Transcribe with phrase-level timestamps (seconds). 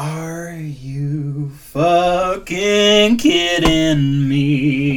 [0.00, 4.87] Are you fucking kidding me?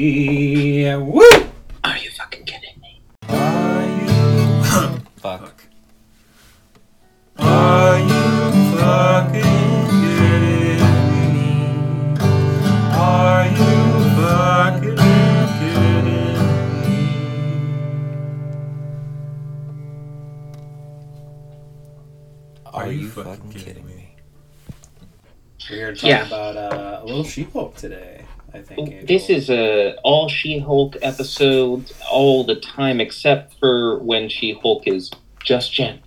[27.81, 28.23] Today.
[28.53, 29.07] I think Angel.
[29.07, 35.09] This is a all She-Hulk episode all the time, except for when She-Hulk is
[35.43, 35.99] just Jen.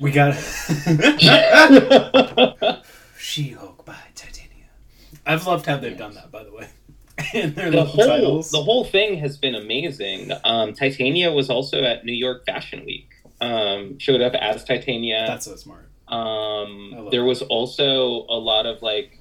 [0.00, 0.34] we got
[3.18, 4.66] She-Hulk by Titania.
[5.24, 6.68] I've loved how they've done that, by the way.
[7.32, 8.50] The whole titles.
[8.50, 10.30] the whole thing has been amazing.
[10.44, 13.08] Um, Titania was also at New York Fashion Week.
[13.40, 15.24] Um, showed up as Titania.
[15.26, 15.88] That's so smart.
[16.08, 19.18] Um, there was also a lot of like,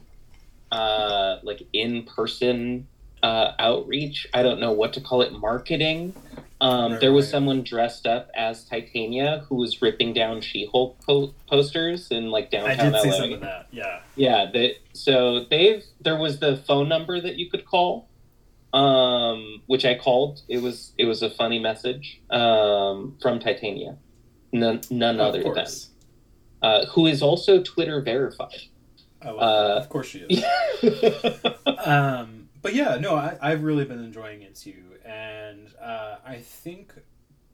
[0.75, 2.87] uh, like in person
[3.23, 4.27] uh, outreach.
[4.33, 6.13] I don't know what to call it, marketing.
[6.61, 7.31] Um, Right, there was right.
[7.31, 12.93] someone dressed up as Titania who was ripping down She-Hulk po- posters in like downtown.
[12.95, 13.67] I did see some of that.
[13.71, 13.99] Yeah.
[14.15, 18.07] Yeah, they, so they've there was the phone number that you could call,
[18.73, 20.41] um, which I called.
[20.47, 23.97] It was it was a funny message um, from Titania,
[24.53, 25.65] none none other than
[26.61, 28.61] uh, who is also Twitter verified.
[29.25, 29.79] I love uh.
[29.79, 30.43] Of course she is.
[31.85, 36.93] um, but yeah, no, I, I've really been enjoying it too, and uh, I think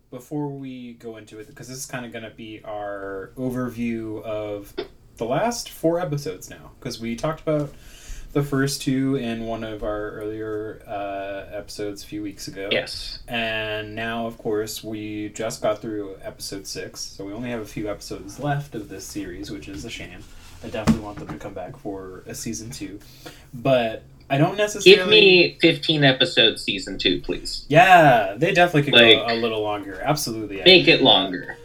[0.10, 4.22] before we go into it, because this is kind of going to be our overview
[4.24, 4.74] of
[5.18, 7.74] the last four episodes now, because we talked about
[8.34, 12.70] the first two in one of our earlier uh, episodes a few weeks ago.
[12.72, 17.62] yes, And now, of course, we just got through episode six, so we only have
[17.62, 20.24] a few episodes left of this series, which is a shame.
[20.64, 23.00] I definitely want them to come back for a season two,
[23.54, 25.00] but I don't necessarily.
[25.00, 27.66] give me fifteen episodes, season two, please.
[27.68, 30.00] Yeah, they definitely could Like- go a little longer.
[30.04, 30.62] Absolutely.
[30.64, 31.58] Make it longer.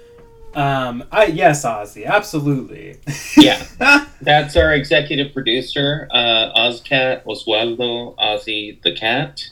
[0.54, 1.04] Um.
[1.12, 2.06] I yes, Ozzy.
[2.06, 2.96] Absolutely.
[3.36, 3.62] Yeah.
[4.22, 9.42] That's our executive producer, uh, Ozcat Oswaldo Ozzy the cat.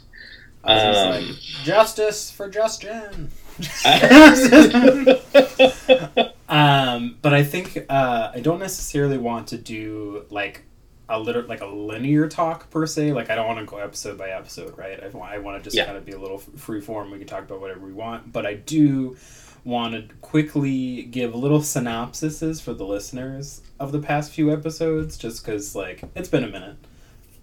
[0.64, 1.24] Um, like
[1.62, 3.30] justice for Justin.
[6.49, 10.62] um, but I think uh, I don't necessarily want to do like
[11.09, 13.12] a liter- like a linear talk per se.
[13.12, 15.03] Like I don't want to go episode by episode, right?
[15.03, 15.84] I want I want to just Yeah.
[15.87, 17.10] kind of be a little f- free form.
[17.10, 19.16] We can talk about whatever we want, but I do
[19.65, 25.44] want to quickly give little synopsises for the listeners of the past few episodes, just
[25.44, 26.76] because like it's been a minute.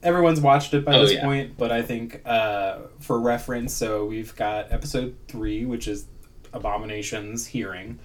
[0.03, 1.23] Everyone's watched it by Oh, this yeah.
[1.23, 6.05] point, but I think uh, for reference, so we've got episode three, which is
[6.53, 7.99] Abomination's hearing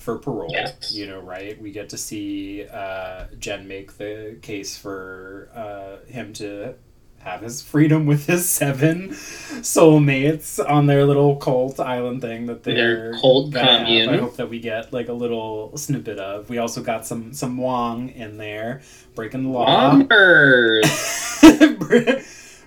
[0.00, 0.48] for parole.
[0.50, 0.92] Yes.
[0.94, 1.60] You know, right?
[1.60, 6.74] We get to see uh, Jen make the case for uh, him to
[7.18, 13.10] have his freedom with his seven soulmates on their little cult island thing that they're
[13.10, 13.80] Their cult have.
[13.80, 14.08] commune.
[14.08, 16.48] I hope that we get like a little snippet of.
[16.48, 18.80] We also got some some Wong in there
[19.14, 19.92] breaking the law.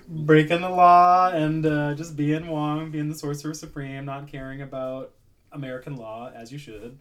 [0.06, 5.12] Breaking the law and uh, just being Wong, being the Sorcerer Supreme, not caring about
[5.50, 6.98] American law as you should.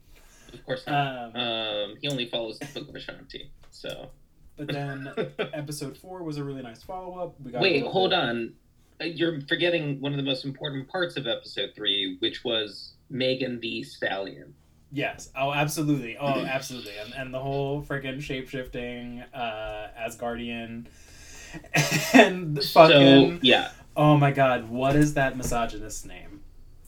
[0.53, 1.35] Of course not.
[1.35, 3.47] Um, Um, he only follows the Book of Vishanti.
[3.71, 4.09] So
[4.57, 5.11] but then
[5.53, 7.35] episode four was a really nice follow up.
[7.43, 8.53] We got wait, hold bit- on.
[9.01, 13.59] Uh, You're forgetting one of the most important parts of episode three, which was Megan
[13.59, 14.53] Thee Stallion.
[14.91, 15.29] Yes.
[15.35, 16.17] Oh, absolutely.
[16.17, 16.93] Oh, absolutely.
[17.03, 20.85] And, and the whole freaking shape shifting uh, Asgardian
[22.13, 22.67] and fucking.
[22.67, 26.32] So yeah, Oh my god, what is that misogynist name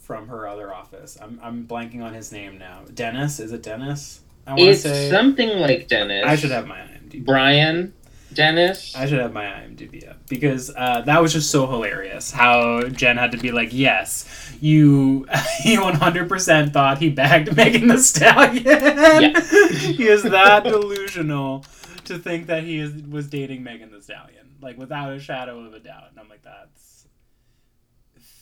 [0.06, 1.18] from her other office?
[1.20, 2.84] I'm, I'm blanking on his name now.
[2.94, 3.40] Dennis?
[3.40, 4.20] Is it Dennis?
[4.46, 5.10] I want to it's say.
[5.10, 6.24] something like Dennis.
[6.24, 7.24] I should have my IMDb.
[7.24, 7.92] Brian
[8.32, 8.94] Dennis.
[8.94, 12.30] I should have my IMDb up because uh, that was just so hilarious.
[12.30, 14.28] How Jen had to be like, "Yes,
[14.60, 15.26] you,
[15.64, 18.62] you 100% thought he bagged Megan Thee Stallion.
[18.64, 21.64] he is that delusional
[22.04, 25.74] to think that he is was dating Megan Thee Stallion, like without a shadow of
[25.74, 27.06] a doubt." And I'm like, "That's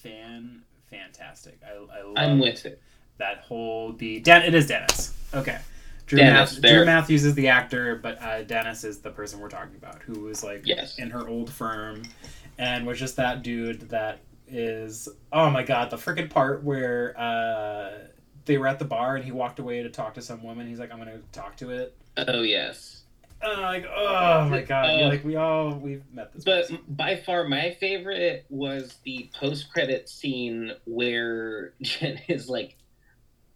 [0.02, 0.64] fan
[0.98, 1.58] fantastic.
[1.66, 2.80] I, I love I'm with it.
[3.18, 4.42] that whole the Den.
[4.42, 5.14] It is Dennis.
[5.34, 5.58] Okay.
[6.06, 9.48] Drew, Dennis, Math- Drew Matthews is the actor, but uh, Dennis is the person we're
[9.48, 10.98] talking about, who was like Yes.
[10.98, 12.02] in her old firm,
[12.58, 15.08] and was just that dude that is.
[15.32, 17.92] Oh my god, the freaking part where uh,
[18.44, 20.66] they were at the bar and he walked away to talk to some woman.
[20.68, 22.93] He's like, "I'm gonna talk to it." Oh yes.
[23.44, 26.44] And I'm like, oh my god, Uh, You're like we all we've met this.
[26.44, 26.78] But person.
[26.88, 32.76] by far my favorite was the post credit scene where Jen is like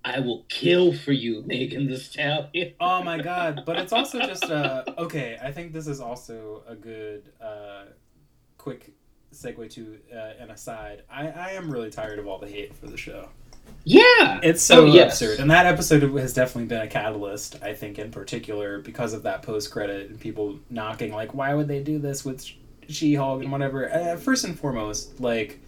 [0.05, 2.75] I will kill for you, Megan Thee Stallion.
[2.81, 3.63] oh my god!
[3.67, 5.39] But it's also just uh okay.
[5.43, 7.85] I think this is also a good uh
[8.59, 8.93] quick
[9.35, 11.03] segue to uh, an aside.
[11.11, 13.29] I I am really tired of all the hate for the show.
[13.85, 15.21] Yeah, It's so Oh, yes.
[15.23, 17.57] absurd, and that episode has definitely been a catalyst.
[17.63, 21.69] I think, in particular, because of that post credit and people knocking, like, why would
[21.69, 22.45] they do this with
[22.89, 23.91] She Hulk and whatever.
[23.91, 25.61] Uh, first and foremost, like,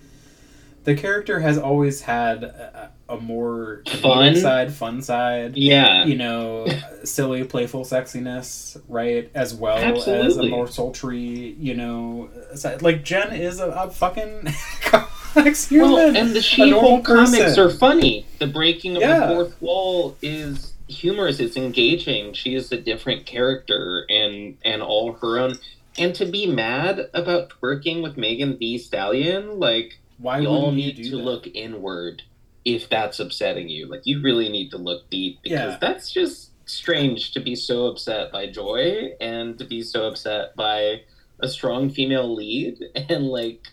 [0.84, 4.34] the character has always had a, a more Fun?
[4.36, 5.56] side, fun side.
[5.56, 6.04] yeah.
[6.04, 6.66] You know,
[7.04, 9.30] silly, playful sexiness, right?
[9.34, 9.76] As well
[10.08, 12.80] as a more sultry, you know, side.
[12.82, 14.48] Like Jen is a, a fucking
[15.34, 15.92] complex human.
[15.92, 18.26] Well, and the She-Hulk comics are funny.
[18.38, 19.26] The breaking of Yeah.
[19.26, 21.40] the fourth wall is humorous.
[21.40, 22.32] It's engaging.
[22.32, 25.58] She is a different character and and all her own.
[25.98, 31.10] And to be mad about twerking with Megan Thee Stallion, like Why y'all need to
[31.10, 31.16] that?
[31.16, 32.22] look inward
[32.64, 33.86] if that's upsetting you.
[33.86, 35.78] Like you really need to look deep because Yeah.
[35.80, 41.00] that's just strange to be so upset by joy and to be so upset by
[41.40, 42.78] a strong female lead
[43.08, 43.66] and like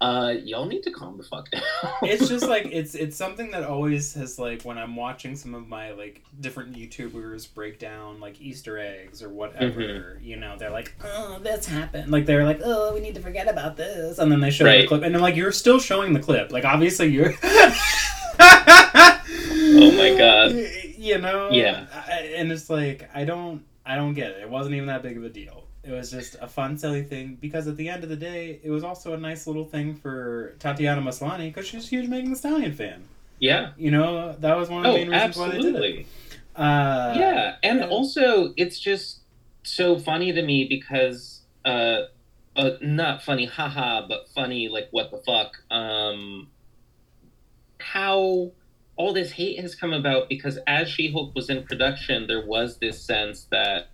[0.00, 1.62] uh y'all need to calm the fuck down.
[2.02, 5.68] it's just like it's it's something that always has like when I'm watching some of
[5.68, 9.80] my like different YouTubers break down like Easter eggs or whatever,
[10.16, 10.24] Mm-hmm.
[10.24, 12.10] you know, they're like, oh, this happened.
[12.10, 14.86] Like they're like, oh, we need to forget about this, and then they show the
[14.86, 16.50] clip, and then like you're still showing the clip.
[16.50, 17.34] Like obviously you're.
[19.72, 20.52] Oh my God.
[20.98, 21.50] You know.
[21.50, 21.86] Yeah.
[21.92, 24.42] I- And it's like I don't I don't get it.
[24.42, 25.64] It wasn't even that big of a deal.
[25.82, 28.70] It was just a fun, silly thing because at the end of the day, it
[28.70, 32.34] was also a nice little thing for Tatiana Maslany because she's a huge Megan Thee
[32.36, 33.04] Stallion fan.
[33.38, 33.72] yeah.
[33.78, 36.06] You know, that was one of the Oh, main reasons why they did it.
[36.54, 39.20] Uh, yeah, and also it's just
[39.62, 42.02] so funny to me because uh,
[42.56, 45.62] uh not funny, haha, but funny like what the fuck.
[45.70, 46.48] Um,
[47.78, 48.52] how
[48.96, 53.00] all this hate has come about because as She-Hulk was in production, there was this
[53.00, 53.88] sense that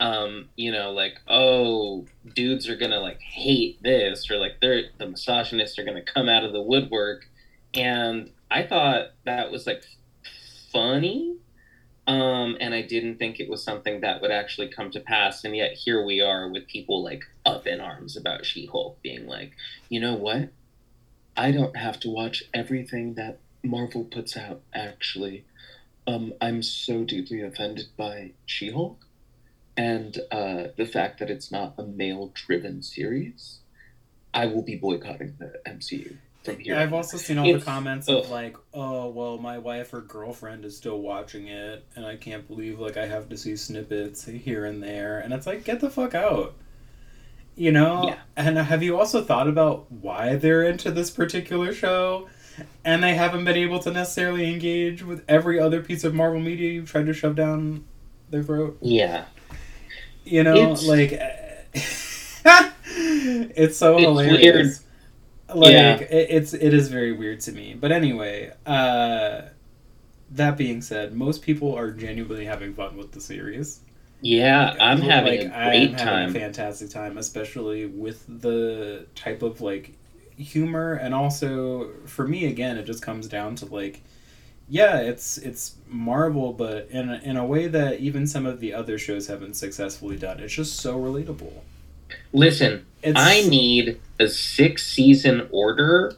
[0.00, 5.06] um, you know, like, oh, dudes are gonna like hate this, or like they're the
[5.06, 7.28] misogynists are gonna come out of the woodwork.
[7.74, 9.84] And I thought that was like
[10.72, 11.36] funny.
[12.06, 15.44] Um, and I didn't think it was something that would actually come to pass.
[15.44, 19.26] And yet here we are with people like up in arms about She Hulk being
[19.26, 19.52] like,
[19.88, 20.48] you know what?
[21.36, 25.44] I don't have to watch everything that Marvel puts out, actually.
[26.06, 29.06] Um, I'm so deeply offended by She Hulk
[29.76, 33.58] and uh, the fact that it's not a male driven series.
[34.32, 36.76] I will be boycotting the MCU from here.
[36.76, 38.18] I've also seen all It's- the comments ugh.
[38.24, 42.46] of like, oh well, my wife or girlfriend is still watching it, and I can't
[42.46, 45.90] believe like I have to see snippets here and there, and it's like, get the
[45.90, 46.54] fuck out.
[47.56, 48.04] You know?
[48.06, 48.18] Yeah.
[48.36, 52.28] And have you also thought about why they're into this particular show?
[52.84, 56.70] And they haven't been able to necessarily engage with every other piece of Marvel media
[56.70, 57.84] you've tried to shove down
[58.30, 58.78] their throat.
[58.80, 59.24] Yeah.
[60.24, 61.12] You know, It's- like
[62.84, 64.84] it's so It's hilarious.
[65.54, 65.96] Like Yeah.
[65.96, 67.74] it, it's it is very weird to me.
[67.74, 69.42] But anyway, uh
[70.32, 73.80] that being said, most people are genuinely having fun with the series.
[74.22, 76.06] Yeah, I'm having Like, a great time.
[76.30, 79.96] having a fantastic time, especially with the type of like
[80.36, 84.00] humor and also for me again it just comes down to like
[84.70, 88.72] yeah it's it's marvel but in a, in a way that even some of the
[88.72, 91.52] other shows haven't successfully done it's just so relatable
[92.32, 96.14] Listen, it's I need a six season order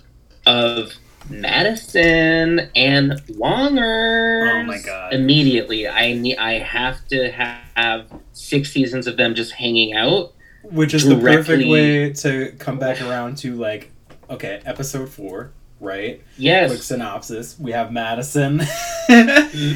[0.47, 0.93] of
[1.29, 4.63] Madison and Wongers.
[4.63, 5.15] Oh my God.
[5.15, 6.37] Immediately, I need.
[6.39, 10.33] I have to have six seasons of them just hanging out.
[10.63, 13.91] which is the perfect way to come back around to like
[14.31, 15.51] okay episode four
[15.83, 18.63] right quick Yes, synopsis we have madison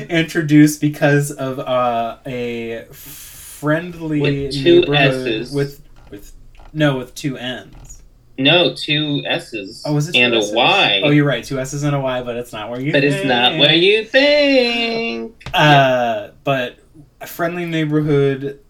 [0.08, 5.52] introduced because of uh, a friendly With two S's.
[5.52, 6.32] with with
[6.72, 8.02] no with two n's
[8.38, 10.52] no two S's oh is it two and S's?
[10.52, 11.00] a Y.
[11.04, 13.25] oh you're right two s's and a y but it's not where you but it's
[13.26, 13.60] not think.
[13.60, 15.50] what you think.
[15.54, 16.78] uh but
[17.20, 18.60] a friendly neighborhood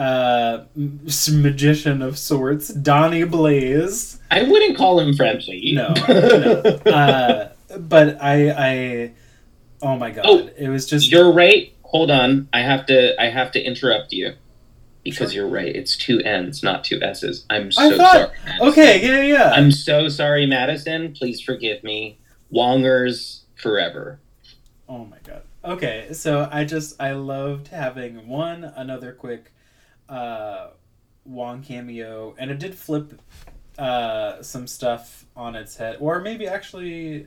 [0.00, 0.64] uh
[1.32, 5.72] magician of sorts donnie blaze I wouldn't call him friendly.
[5.74, 6.62] No, no.
[6.86, 9.12] uh, but I, I,
[9.82, 11.72] oh my god, Oh, it was just You're right.
[11.82, 12.48] Hold on.
[12.52, 14.34] I have to I have to interrupt you.
[15.02, 15.42] Because Sure.
[15.42, 15.74] you're right.
[15.74, 17.44] It's two N's, not two S's.
[17.50, 18.28] I'm so I thought- sorry.
[18.46, 18.68] Madison.
[18.68, 19.06] okay.
[19.06, 19.50] Yeah, yeah.
[19.50, 21.12] I'm so sorry, Madison.
[21.12, 22.18] Please forgive me.
[22.54, 24.20] Wongers forever.
[24.88, 25.42] oh my god.
[25.64, 29.50] Okay, so I just I loved having one another quick,
[30.10, 30.68] uh,
[31.24, 33.20] Wong cameo, and it did flip,
[33.78, 37.26] uh, some stuff on its head, or maybe actually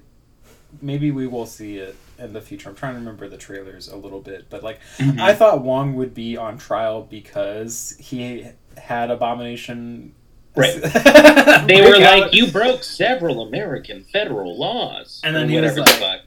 [0.82, 2.68] maybe we will see it in the future.
[2.70, 5.20] I'm trying to remember the trailers a little bit, but like Mhm.
[5.20, 8.48] I thought Wong would be on trial because he
[8.78, 10.14] had Abomination.
[10.56, 10.76] Right.
[11.68, 15.90] They were like, "You broke several American federal laws," And then he was the like-
[15.96, 16.20] fuck.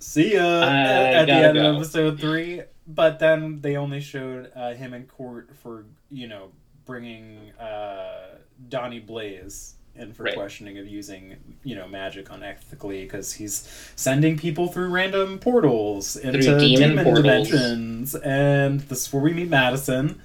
[0.00, 0.76] See ya I
[1.14, 2.62] at, the end of episode three.
[2.90, 6.48] But then they only showed uh, him in court for you know
[6.86, 8.36] bringing uh,
[8.68, 10.34] Donnie Blaze in for Right.
[10.34, 16.40] questioning of using you know magic unethically because he's sending people through random portals into
[16.58, 17.48] demon demon, portals.
[17.50, 18.14] dimensions.
[18.14, 20.20] And this is where we meet Madison,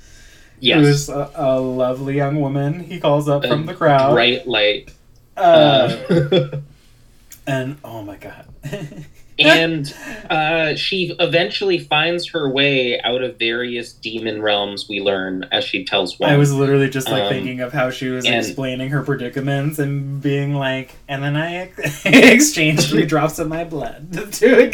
[0.62, 2.80] Yes, who is a, a lovely young woman.
[2.82, 4.14] He calls up A from the crowd.
[4.14, 4.94] bright light.
[5.36, 6.60] Uh, Uh,
[7.48, 8.46] and oh my god.
[9.40, 9.94] and
[10.30, 14.88] uh, she eventually finds her way out of various demon realms.
[14.88, 16.30] We learn as she tells Wong.
[16.30, 19.80] I was literally just like Um, thinking of how she was and- explaining her predicaments
[19.80, 24.72] and being like, and then I ex- exchanged three drops of my blood to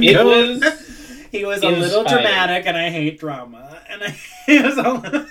[0.00, 0.84] It go- was
[1.30, 4.10] he was a little dramatic, and I hate drama, and I
[4.46, 5.26] he was a little.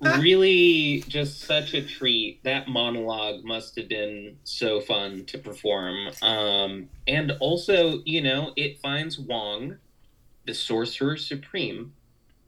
[0.00, 2.42] Really just such a treat.
[2.44, 6.10] That monologue must have been so fun to perform.
[6.22, 9.78] Um, and also, you know, it finds Wong,
[10.46, 11.92] the Sorcerer Supreme,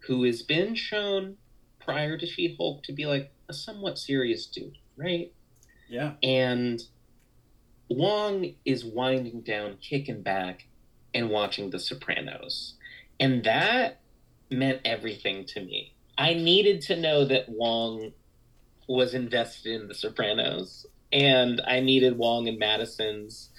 [0.00, 1.36] who has been shown
[1.80, 5.32] prior to She Hulk to be like a somewhat serious dude, right?
[5.88, 6.80] yeah, And
[7.88, 10.68] Wong is winding down, kicking back,
[11.12, 12.74] and watching The Sopranos.
[13.18, 14.00] And that
[14.50, 15.94] meant everything to me.
[16.20, 18.12] I needed to know that Wong
[18.88, 23.50] was invested in The Sopranos, and I needed Wong and Madison's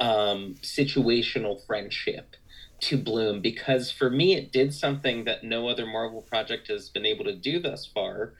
[0.00, 2.36] um, situational friendship
[2.80, 7.06] to bloom because for me it did something that no other Marvel project has been
[7.06, 8.34] able to do thus far,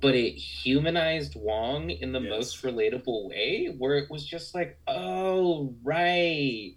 [0.00, 2.30] but it humanized Wong in the Yes.
[2.30, 6.76] most relatable way where it was just like, oh, right.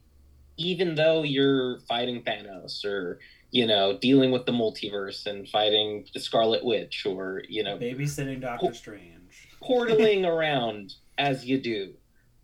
[0.58, 3.20] Even though you're fighting Thanos or,
[3.52, 8.42] you know, dealing with the multiverse and fighting the Scarlet Witch or, you know, babysitting
[8.42, 9.48] Doctor Strange.
[9.64, 11.94] portaling around as you do.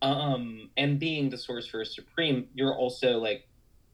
[0.02, 3.48] Um and being the sorcerer supreme you're also like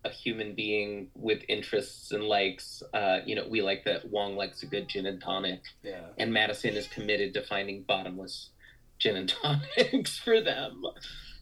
[0.05, 2.81] a human being with interests and likes.
[2.93, 5.61] Uh you know we like that wong likes a good gin and tonic.
[5.83, 8.49] Yeah, and madison is committed to finding bottomless
[8.97, 9.29] gin and
[9.77, 10.83] tonics for them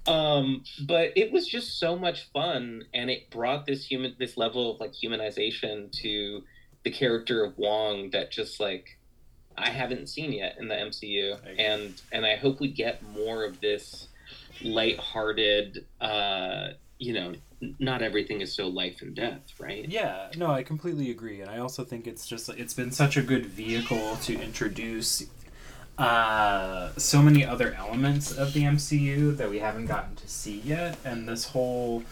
[0.07, 4.73] um but it was just so much fun and it brought this human this level
[4.73, 6.43] of like humanization to
[6.83, 8.97] the character of wong that just like
[9.57, 13.59] i haven't seen yet in the mcu and and i hope we get more of
[13.59, 14.07] this
[14.63, 17.33] light-hearted uh you know
[17.79, 19.85] not everything is so life and death right?
[19.89, 23.21] Yeah, no, I completely agree, and I also think it's just it's been such a
[23.21, 25.25] good vehicle to introduce
[25.97, 30.97] uh, so many other elements of the MCU that we haven't gotten to see yet,
[31.03, 32.03] and this whole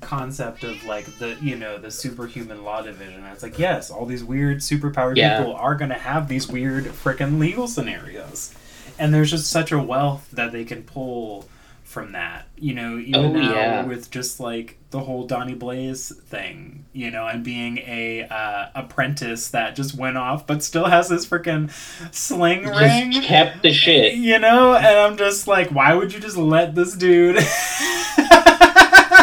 [0.00, 3.24] concept of like the you know the superhuman law division.
[3.24, 5.38] It's like yes, all these weird superpowered Yeah.
[5.38, 8.54] people are gonna have these weird freaking legal scenarios,
[8.98, 11.48] and there's just such a wealth that they can pull
[11.86, 12.46] from that.
[12.56, 13.84] You know, even Oh, now yeah.
[13.84, 19.48] with just like the whole Donnie Blaze thing, you know, and being a uh, apprentice
[19.50, 21.70] that just went off but still has this freaking
[22.14, 23.12] sling ring.
[23.22, 26.94] kept the shit You know, and I'm just like, why would you just let this
[26.94, 27.36] dude?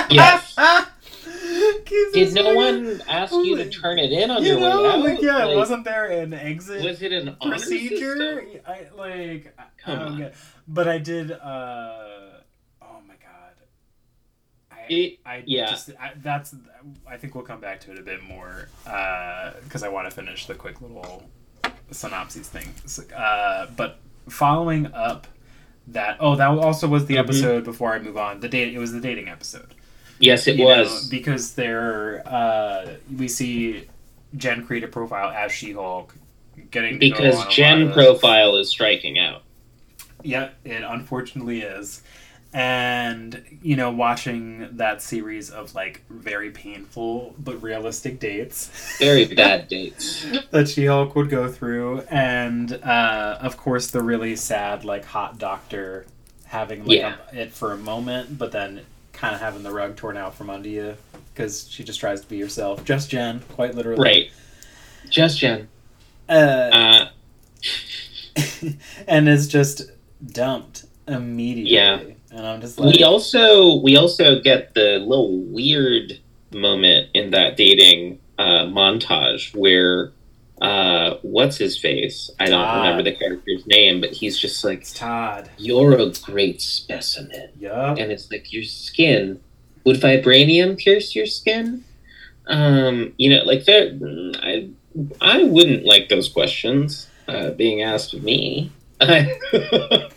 [0.10, 0.56] Yes.
[2.14, 5.00] Did no one ask you to turn it in on You your know, way out
[5.00, 8.44] like yeah, Like, wasn't there an exit was it an procedure?
[8.68, 10.18] I like I- I don't on.
[10.18, 10.36] get,
[10.68, 11.32] but I did.
[11.32, 12.23] uh my god, I
[14.90, 15.70] It- I yeah.
[15.70, 16.56] just I, that's
[17.10, 18.68] I think we'll come back to it a bit more
[19.64, 21.24] because I want to finish the quick little
[21.92, 22.74] synopses thing.
[23.16, 24.00] Uh, but
[24.30, 25.28] following up
[25.88, 27.20] that oh that also was the Mhm.
[27.20, 29.76] episode before I move on the date it was the dating episode
[30.20, 31.10] Yes, it you know, was.
[31.10, 33.88] because they're uh, we see
[34.38, 36.16] Jen create a profile as She-Hulk,
[36.72, 39.44] getting because on a Jen of- profile is striking out.
[40.24, 42.02] Yeah, it unfortunately is,
[42.54, 48.70] and you know, watching that series of like very painful but realistic dates
[49.00, 50.26] Very bad dates.
[50.52, 56.06] that She-Hulk would go through, and uh, of course the really sad like hot doctor
[56.46, 57.16] having like Yeah.
[57.32, 58.82] a, it for a moment, but then
[59.14, 60.96] kind of having the rug torn out from under you
[61.34, 64.02] because she just tries to be herself, just Jen, quite literally.
[64.04, 64.32] Right.
[65.10, 65.68] Just Jen.
[66.30, 67.06] Uh, Uh,
[69.08, 69.84] and is just
[70.26, 71.74] dumped immediately.
[71.74, 72.02] Yeah.
[72.36, 76.20] And I'm just like, we also we also get the little weird
[76.52, 80.12] moment in that dating uh, montage where
[80.62, 82.32] uh, what's his face.
[82.40, 82.78] I don't Todd.
[82.84, 85.50] remember the character's name, but he's just like, It's Todd.
[85.58, 87.96] "You're a great specimen," Yeah.
[87.98, 89.40] and it's like your skin.
[89.84, 91.84] Would vibranium pierce your skin?
[92.48, 93.92] Um, you know, like there,
[94.42, 94.70] I,
[95.22, 98.72] I wouldn't like those questions uh, being asked of me.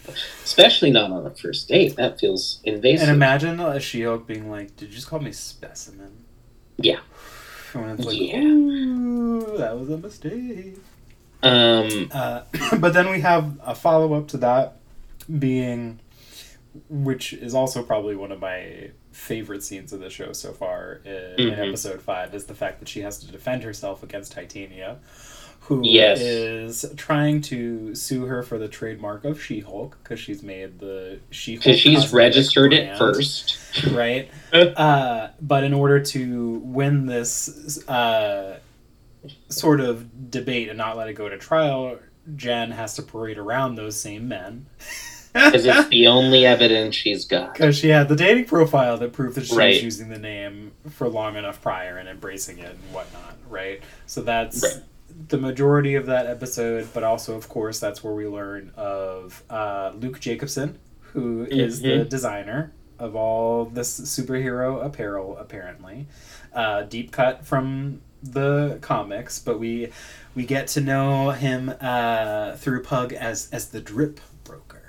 [0.45, 1.97] Especially not on a first date.
[1.97, 3.09] That feels invasive.
[3.09, 6.12] And imagine a She-Hulk being like, "Did you just call me specimen?"
[6.78, 7.00] Yeah.
[7.75, 8.38] Like, Yeah.
[8.42, 10.76] "Ooh, that was a mistake."
[11.42, 12.42] um, Uh,
[12.78, 14.76] but then we have a follow up to that
[15.38, 15.99] being,
[16.88, 21.12] which is also probably one of my favorite scenes of the show so far in,
[21.12, 21.68] in Mhm.
[21.68, 24.99] episode five is the fact that she has to defend herself against Titania,
[25.66, 26.85] who is Yes.
[26.96, 31.54] trying to sue her for the trademark of She Hulk because she's made the She
[31.54, 31.64] Hulk.
[31.64, 33.58] because she's registered it first.
[33.92, 34.30] right?
[34.52, 38.58] uh, but in order to win this uh,
[39.49, 41.99] sort of debate and not let it go to trial,
[42.37, 44.66] Jen has to parade around those same men.
[45.37, 47.52] Because it's the only evidence she's got.
[47.52, 49.75] Because she had the dating profile that proved that she Right.
[49.75, 53.82] was using the name for long enough prior and embracing it and whatnot, right?
[54.06, 54.82] So that's Right.
[55.28, 59.92] The majority of that episode, but also, of course, that's where we learn of uh,
[59.99, 60.78] Luke Jacobson,
[61.12, 62.08] who is the Mhm.
[62.08, 66.06] designer of all this superhero apparel, apparently.
[66.52, 69.90] Uh, deep cut from the comics, but we
[70.35, 74.82] we get to know him uh, through Pug as as the drip broker.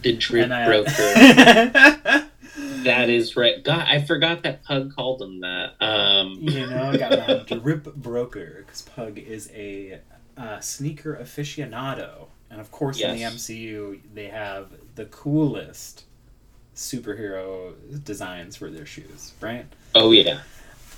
[0.00, 2.24] The drip I- broker.
[2.56, 3.62] That is right.
[3.62, 5.74] God, I forgot that Pug called him that.
[5.80, 10.00] Um, you know, I got my drip broker because Pug is a
[10.36, 16.04] uh, sneaker aficionado, and of course in the MCU they have the coolest
[16.74, 19.66] superhero designs for their shoes, right?
[19.94, 20.40] oh yeah.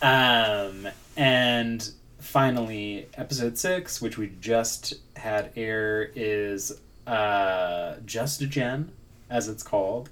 [0.02, 0.86] Um,
[1.16, 8.92] and finally, episode six, which we just had air, is uh, Just Jen,
[9.30, 10.08] as it's called.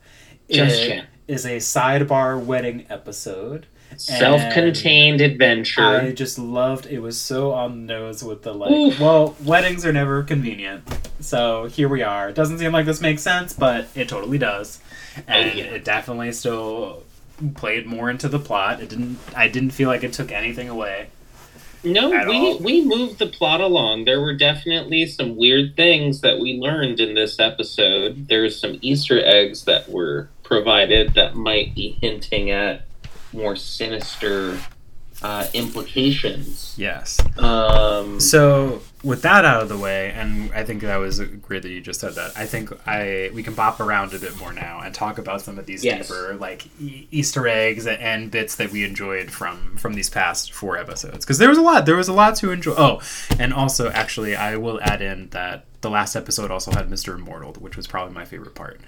[0.51, 3.67] Just It is a sidebar wedding episode.
[3.97, 5.83] Self-contained adventure.
[5.83, 8.99] I just loved it was so on the nose with the like Oof.
[9.01, 10.83] well, weddings are never convenient.
[11.21, 12.29] So here we are.
[12.31, 14.81] It doesn't seem like this makes sense, but it totally does.
[15.29, 15.65] And Oh, yeah.
[15.65, 17.05] it definitely still
[17.55, 18.81] played more into the plot.
[18.81, 21.09] It didn't I didn't feel like it took anything away.
[21.85, 22.59] No, we all.
[22.59, 24.05] we moved the plot along.
[24.05, 28.29] There were definitely some weird things that we learned in this episode.
[28.29, 32.87] There's some Easter eggs that were provided that might be hinting at
[33.33, 34.59] more sinister
[35.23, 36.75] uh, implications.
[36.77, 37.19] Yes.
[37.39, 41.69] Um, So with that out of the way, and I think that was great that
[41.71, 42.33] you just said that.
[42.37, 45.59] I think I we can bop around a bit more now and talk about some
[45.59, 46.09] of these Yes.
[46.09, 50.77] deeper like e- Easter eggs and bits that we enjoyed from from these past four
[50.79, 51.87] episodes because there was a lot.
[51.87, 52.75] There was a lot to enjoy.
[52.77, 53.01] Oh,
[53.39, 55.65] and also actually, I will add in that.
[55.83, 57.15] The last episode also had Mr.
[57.15, 58.81] Immortal, which was probably my favorite part.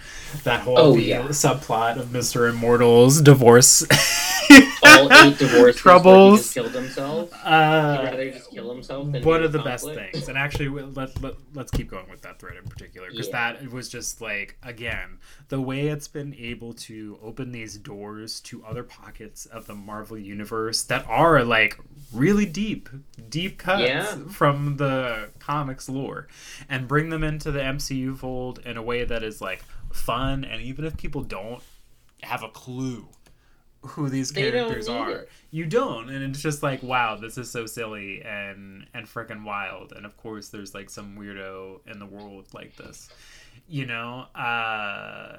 [0.45, 1.21] That whole Oh, yeah.
[1.29, 2.49] subplot of Mr.
[2.49, 3.85] Immortal's divorce.
[4.87, 6.41] all eight divorces Troubles.
[6.43, 7.33] Just killed himself.
[7.33, 10.69] He'd Uh, rather just kill himself than one of in the best things and actually
[10.69, 13.53] let, let, let's keep going with that thread in particular because Yeah.
[13.53, 15.19] that was just like again
[15.49, 20.19] the way it's been able to open these doors to other pockets of the marvel
[20.19, 21.79] universe that are like
[22.13, 22.89] really deep
[23.29, 24.05] deep cuts Yeah.
[24.31, 26.27] from the comics lore
[26.69, 30.61] and bring them into the mcu fold in a way that is like fun and
[30.63, 31.63] even if people don't
[32.23, 33.09] have a clue
[33.87, 35.31] who these characters are it.
[35.51, 39.93] you don't and it's just like wow this is so silly and and freaking wild
[39.93, 43.09] and of course there's like some weirdo in the world like this
[43.69, 45.39] you know uh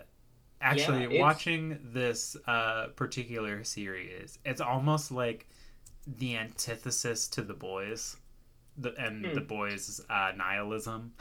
[0.61, 5.47] actually Yeah, watching this uh particular series it's almost like
[6.17, 8.17] the antithesis to the boys
[8.77, 9.33] the, and Hmm.
[9.33, 11.13] the boys uh nihilism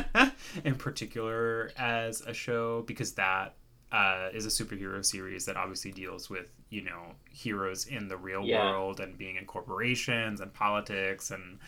[0.64, 3.54] in particular as a show because that
[3.92, 8.42] uh, is a superhero series that obviously deals with you know heroes in the real
[8.44, 8.70] Yeah.
[8.70, 11.58] world and being in corporations and politics and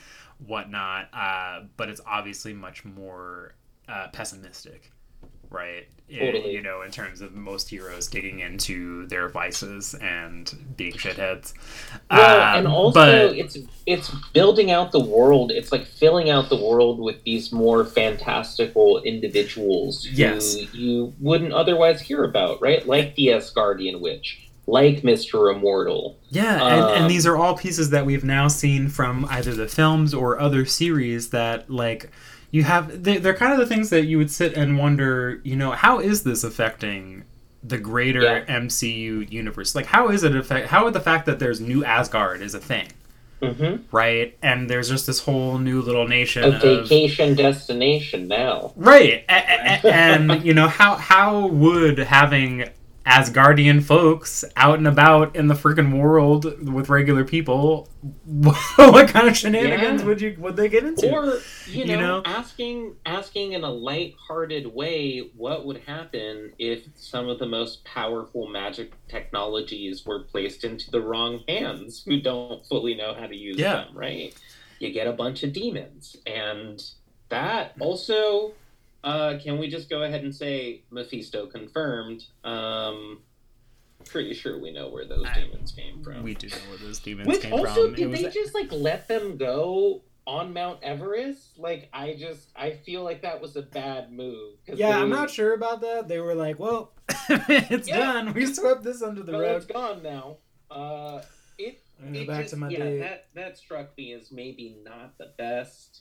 [0.46, 1.08] whatnot.
[1.12, 3.54] Uh, but it's obviously much more
[3.88, 4.90] uh, pessimistic,
[5.54, 5.86] right?
[6.16, 6.52] Totally.
[6.52, 11.54] you know, in terms of most heroes digging into their vices and being shitheads.
[12.10, 15.50] Well, Um, and also but- it's it's building out the world.
[15.50, 20.54] It's like filling out the world with these more fantastical individuals Yes.
[20.56, 22.86] who you wouldn't otherwise hear about, right?
[22.86, 26.18] Like the Asgardian Witch, like Mister Immortal.
[26.30, 29.68] Yeah, and, and Um, these are all pieces that we've now seen from either the
[29.68, 32.10] films or other series that, like,
[32.54, 33.02] you have.
[33.02, 35.98] They, they're kind of the things that you would sit and wonder, you know, how
[35.98, 37.24] is this affecting
[37.64, 38.44] the greater Yeah.
[38.60, 39.74] MCU universe?
[39.74, 40.68] Like, how is it affect?
[40.68, 42.86] How would the fact that there's new Asgard is a thing?
[43.42, 43.94] Mm-hmm.
[43.94, 44.38] right?
[44.40, 48.72] And there's just this whole new little nation A of vacation destination now.
[48.76, 52.68] right, and you know how how would having
[53.06, 57.88] Asgardian folks out and about in the freaking world with regular people,
[58.24, 60.06] what kind of shenanigans Yeah.
[60.06, 61.10] would you would they get into?
[61.12, 62.22] Or you know, You know?
[62.24, 68.48] asking asking in a light-hearted way, what would happen if some of the most powerful
[68.48, 73.58] magic technologies were placed into the wrong hands, who don't fully know how to use
[73.58, 73.84] Yeah.
[73.84, 73.88] them?
[73.98, 74.34] Right?
[74.78, 76.82] You get a bunch of demons, and
[77.28, 77.82] that hmm.
[77.82, 78.52] also.
[79.04, 82.24] Uh, can we just go ahead and say Mephisto confirmed?
[82.42, 83.20] Um,
[84.06, 86.22] pretty sure we know where those I- demons came from.
[86.22, 87.94] we do know where those demons Which came also, from.
[87.94, 91.58] did It was they just like let them go on Mount Everest?
[91.58, 94.56] Like, I just I feel like that was a bad move.
[94.66, 96.08] yeah, I'm not sure about that.
[96.08, 96.92] They were like, "Well,
[97.28, 97.98] it's Yeah.
[97.98, 98.32] done.
[98.32, 100.38] We swept this under the But it's rug." gone now.
[100.70, 101.20] Uh,
[101.58, 102.98] it, it go back just, to my yeah, day.
[103.00, 106.00] that that struck me as maybe not the best.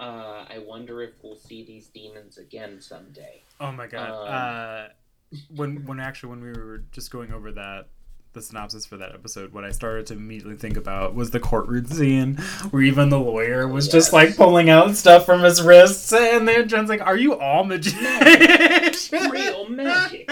[0.00, 3.42] Uh, I wonder if we'll see these demons again someday.
[3.60, 4.10] Oh my god.
[4.10, 7.88] Um, uh, when when actually when we were just going over that
[8.32, 11.86] the synopsis for that episode, what I started to immediately think about was the courtroom
[11.86, 12.34] scene
[12.70, 16.68] where even the lawyer was just like pulling out stuff from his wrists, and then
[16.68, 20.28] Jen's like, "Are you all magicians?" Real magic.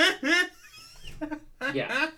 [1.72, 2.10] Yeah.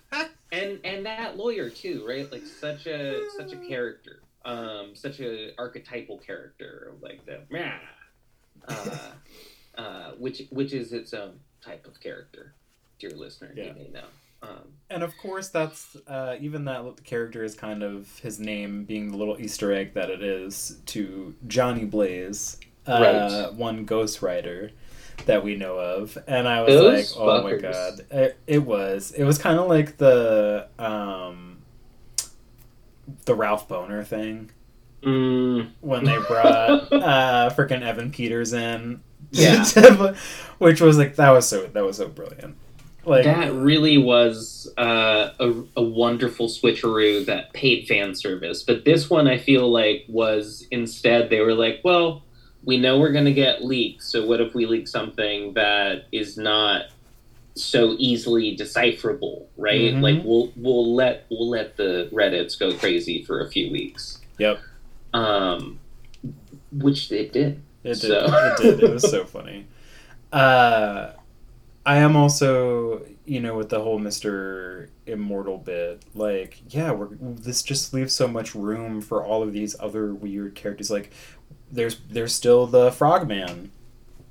[0.51, 5.51] and and that lawyer too right like such a such a character um such a
[5.59, 7.81] archetypal character like the man,
[8.69, 9.13] uh,
[9.77, 12.55] uh which which is its own type of character
[12.99, 13.69] dear listener Yeah.
[13.69, 14.05] you may know
[14.43, 19.11] um And of course, that's uh, even that character is kind of his name being
[19.11, 23.53] the little Easter egg that it is to Johnny Blaze, uh, Right.
[23.55, 24.71] one Ghost Rider
[25.27, 26.19] that we know of.
[26.27, 29.13] And I was Those like, oh my god, it, it was.
[29.17, 31.54] It was kind of like the um,
[33.25, 34.51] the Ralph Bohner thing
[35.03, 39.01] mm, when they brought uh, freaking Evan Peters in.
[39.31, 39.65] Yeah.
[40.59, 42.57] which was like that was so that was so brilliant.
[43.07, 48.63] Like that really was uh, a, a wonderful switcheroo that paid fan service.
[48.63, 52.23] But this one, I feel like, was instead they were like, well,
[52.65, 56.39] we know we're going to get leaks, so what if we leak something that is
[56.39, 56.87] not
[57.55, 59.95] so easily decipherable, right?
[59.95, 60.03] Mhm.
[60.03, 64.21] Like we'll we'll let we'll let the Reddits go crazy for a few weeks.
[64.39, 64.61] Yep.
[65.13, 65.79] Um,
[66.73, 67.63] which they did.
[67.85, 68.01] It did.
[68.01, 68.83] So- It did.
[68.83, 69.67] It was so funny.
[70.33, 71.13] Uh,
[71.87, 76.03] I am also, you know, with the whole Mister Immortal bit.
[76.15, 80.55] Like, yeah, we're this just leaves so much room for all of these other weird
[80.57, 80.91] characters.
[80.91, 81.13] Like,
[81.71, 83.71] there's there's still the Frogman,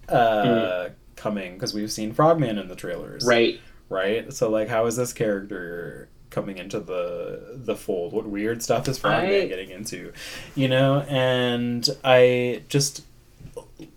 [0.09, 3.59] uh, coming because we've seen Frogman in the trailers, Right.
[3.89, 4.31] Right.
[4.33, 6.09] So, like, how is this character?
[6.29, 10.11] coming into the the fold what weird stuff is frogman I- getting into
[10.55, 13.03] you know and i just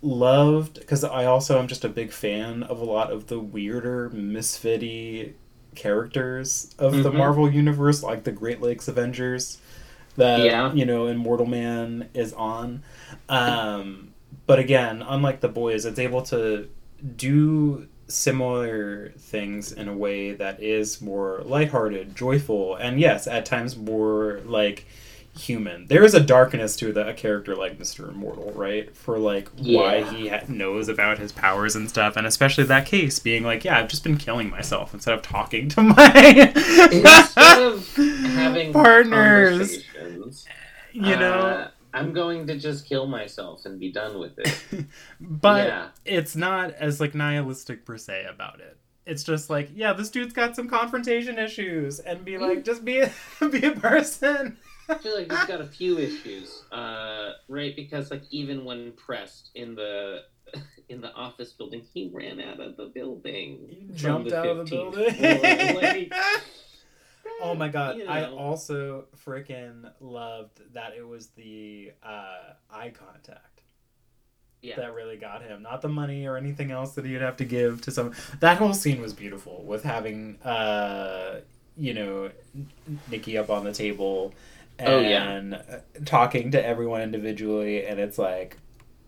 [0.03, 4.11] loved because I also am just a big fan of a lot of the weirder
[4.11, 5.33] misfitty
[5.73, 7.15] characters of the Mhm.
[7.17, 9.57] Marvel universe, like the Great Lakes Avengers
[10.15, 10.73] that Yeah.
[10.73, 12.83] you know Immortal Man is on.
[13.29, 14.09] Um,
[14.45, 16.67] but again, unlike the boys, it's able to
[17.15, 23.75] do similar things in a way that is more lighthearted, joyful, and yes, at times
[23.75, 24.85] more like
[25.37, 25.85] human.
[25.87, 28.09] There is a darkness to the, a character like Mr.
[28.09, 28.95] Immortal, right?
[28.95, 33.19] For like why he ha- knows about his powers and stuff, and especially that case
[33.19, 36.53] being like, yeah, I've just been killing myself instead of talking to my
[36.91, 39.83] Instead of having partners.
[40.93, 44.85] You know, uh, I'm going to just kill myself and be done with it.
[45.19, 45.87] but yeah.
[46.05, 48.77] it's not as like nihilistic per se about it.
[49.05, 52.99] It's just like, yeah, this dude's got some confrontation issues, and be like, just be
[52.99, 53.11] a,
[53.51, 54.57] be a person.
[54.89, 57.75] I feel like he's got a few issues, uh, right?
[57.75, 60.23] Because like even when pressed in the
[60.89, 63.67] in the office building, he ran out of the building.
[63.69, 65.13] He jumped out of the building.
[65.13, 66.19] floor.
[67.41, 67.97] Oh my god!
[67.97, 73.61] you I also freaking loved that it was the uh, eye contact.
[74.61, 74.75] Yeah.
[74.77, 75.61] that really got him.
[75.61, 78.13] Not the money or anything else that he'd have to give to some.
[78.39, 81.41] That whole scene was beautiful with having, uh,
[81.77, 82.31] you know,
[83.09, 84.33] Nikki up on the table
[84.79, 85.57] and Oh, yeah.
[85.75, 88.57] uh, talking to everyone individually, and it's like,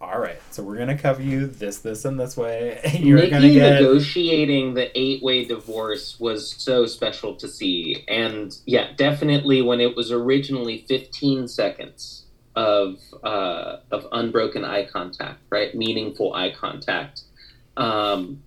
[0.02, 2.80] all right, so we're gonna cover you this, this, and this way.
[3.00, 3.74] You're Nikki gonna get.
[3.82, 10.12] negotiating the eight-way divorce was so special to see, and yeah, definitely when it was
[10.12, 17.24] originally 15 seconds of uh, of unbroken eye contact, right, meaningful eye contact,
[17.76, 18.42] um,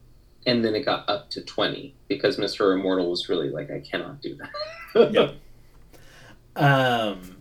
[0.47, 4.23] and then it got up to 20 because Mister Immortal was really like, I cannot
[4.23, 5.13] do that.
[5.13, 5.35] Yep.
[6.55, 7.37] Um,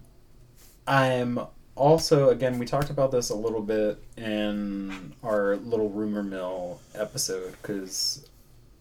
[0.88, 1.38] I'm
[1.75, 7.55] also again we talked about this a little bit in our little rumor mill episode
[7.62, 8.27] because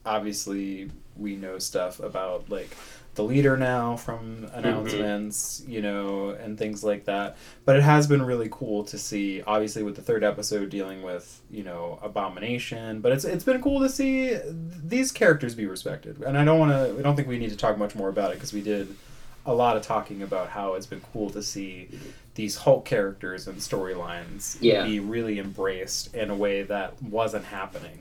[0.04, 2.76] obviously we know stuff about like
[3.14, 5.72] the leader now from announcements mm-hmm.
[5.72, 7.36] you know and things like that.
[7.64, 11.40] But it has been really cool to see obviously with the third episode dealing with
[11.50, 16.22] you know abomination but it's it's been cool to see these characters be respected.
[16.22, 18.30] And i don't want to i don't think we need to talk much more about
[18.30, 18.94] it because we did
[19.46, 21.88] a lot of talking about how it's been cool to see
[22.40, 24.84] these Hulk characters and storylines Yeah.
[24.86, 27.98] be really embraced in a way that wasn't happening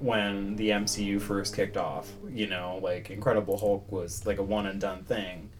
[0.00, 2.10] when the MCU first kicked off.
[2.26, 5.50] You know, like Incredible Hulk was like a one and done thing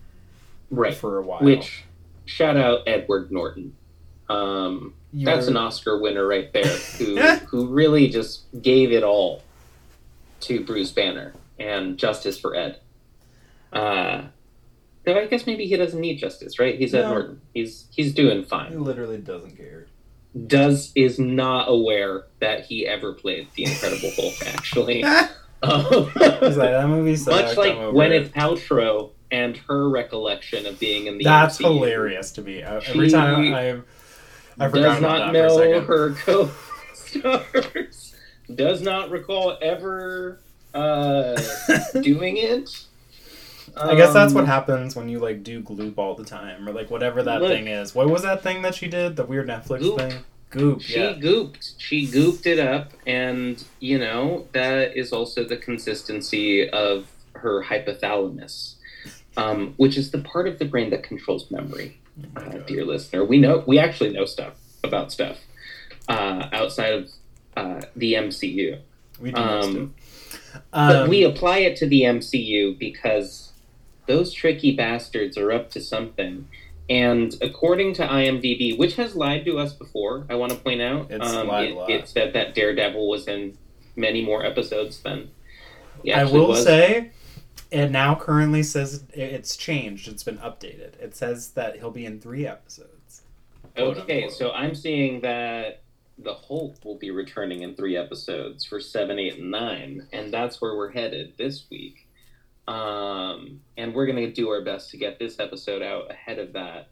[0.71, 0.95] Right.
[0.95, 1.43] for a while.
[1.43, 1.85] Which
[2.25, 3.77] shout out Edward Norton.
[4.31, 6.65] Um, that's an Oscar winner right there,
[6.99, 7.17] who
[7.51, 9.43] who really just gave it all
[10.41, 12.81] to Bruce Banner and justice for Ed.
[13.75, 14.23] Uh,
[15.07, 16.79] though I guess maybe he doesn't need justice, right?
[16.79, 17.41] He's Ed Norton.
[17.55, 18.73] He's he's doing fine.
[18.73, 19.87] he literally doesn't care.
[20.47, 24.35] Does is not aware that he ever played the Incredible Hulk.
[24.47, 25.23] Actually, Um,
[26.43, 31.07] He's like that movie much like I'm Gwyneth it." Paltrow and her recollection of being
[31.07, 31.63] in the That's MCU.
[31.63, 32.63] hilarious to me.
[32.63, 33.71] I- Every She time I,
[34.59, 38.13] I forgot does about not that for a know her co-stars.
[38.55, 40.39] Does not recall ever
[40.73, 41.41] uh,
[42.01, 42.85] doing it.
[43.77, 46.73] I guess that's what Um, happens when you like do Gloop all the time, or
[46.73, 47.51] like whatever that Look.
[47.51, 47.95] thing is.
[47.95, 49.17] What was that thing that she did?
[49.17, 49.99] The weird Netflix Goop.
[49.99, 50.13] thing.
[50.51, 50.81] Goop.
[50.81, 51.13] She yeah.
[51.15, 51.75] gooped.
[51.79, 58.77] She gooped it up, and you know that is also the consistency of her hypothalamus,
[59.37, 61.99] um, which is the part of the brain that controls memory.
[62.37, 63.25] Oh uh, dear listener.
[63.25, 65.39] We know we actually know stuff about stuff
[66.09, 67.09] uh, outside of
[67.57, 68.79] uh, the MCU,
[69.21, 69.95] We do um,
[70.73, 73.53] but Um, we apply it to the MCU because
[74.07, 76.49] those tricky bastards are up to something.
[76.89, 81.11] And according to IMDb, which has lied to us before, I want to point out,
[81.11, 81.91] It's um, lied a it, lot.
[81.91, 83.59] it said that Daredevil was in
[83.97, 85.31] many more episodes than.
[86.15, 86.63] I will was.
[86.63, 87.11] say,
[87.73, 90.07] it now currently says it's changed.
[90.07, 91.01] It's been updated.
[91.01, 93.23] It says that he'll be in three episodes.
[93.77, 94.39] Okay, unquote.
[94.39, 95.83] so I'm seeing that
[96.19, 100.61] the Hulk will be returning in three episodes for seven, eight, and nine, and that's
[100.61, 102.06] where we're headed this week.
[102.69, 106.89] Um, and we're gonna do our best to get this episode out ahead of that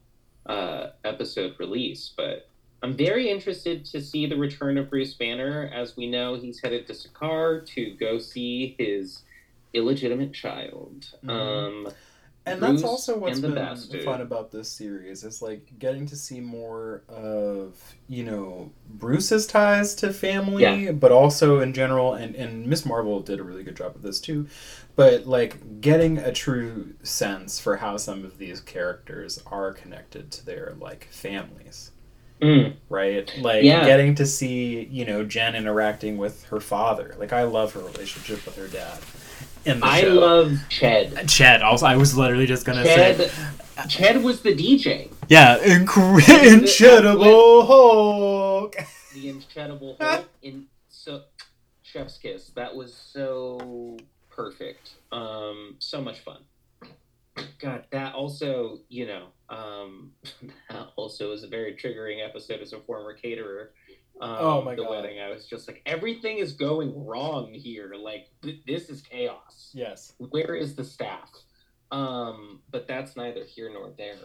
[0.46, 2.12] uh, episode release.
[2.16, 2.48] But
[2.82, 5.70] I'm very interested to see the return of Bruce Banner.
[5.74, 9.22] As we know, he's headed to Sakaar to go see his
[9.72, 11.10] illegitimate child.
[11.24, 11.30] Mhm.
[11.30, 11.88] Um,
[12.46, 14.04] And that's also what's been Bastard.
[14.04, 19.94] fun about this series is like getting to see more of you know Bruce's ties
[19.96, 20.92] to family, Yeah.
[20.92, 24.20] but also in general, and and Miss Marvel did a really good job of this
[24.20, 24.46] too.
[24.94, 30.44] But like getting a true sense for how some of these characters are connected to
[30.44, 31.92] their like families.
[32.42, 33.30] mm, right?
[33.38, 33.84] Like Yeah.
[33.84, 37.14] getting to see, you know, Jen interacting with her father.
[37.18, 39.06] Like I love her relationship with her dad.
[39.66, 40.08] In the I show.
[40.14, 41.12] love Ched.
[41.24, 41.62] Ched.
[41.62, 43.30] Also, I was literally just gonna Ched, say,
[43.88, 45.10] Ched was the DJ.
[45.28, 48.76] yeah, incre- incredible Hulk.
[49.14, 51.22] The Incredible Hulk in so
[51.82, 52.48] Chef's Kiss.
[52.56, 53.96] That was so
[54.30, 54.90] perfect.
[55.12, 56.38] Um, so much fun.
[57.58, 60.12] God, that also, you know, um,
[60.70, 63.70] that also is a very triggering episode as a former caterer.
[64.20, 64.86] Um, Oh my the God.
[64.86, 65.20] The wedding.
[65.20, 67.94] I was just like, everything is going wrong here.
[67.98, 69.70] Like, th- this is chaos.
[69.74, 70.12] Yes.
[70.18, 71.30] where is the staff
[71.90, 74.16] um but that's neither here nor there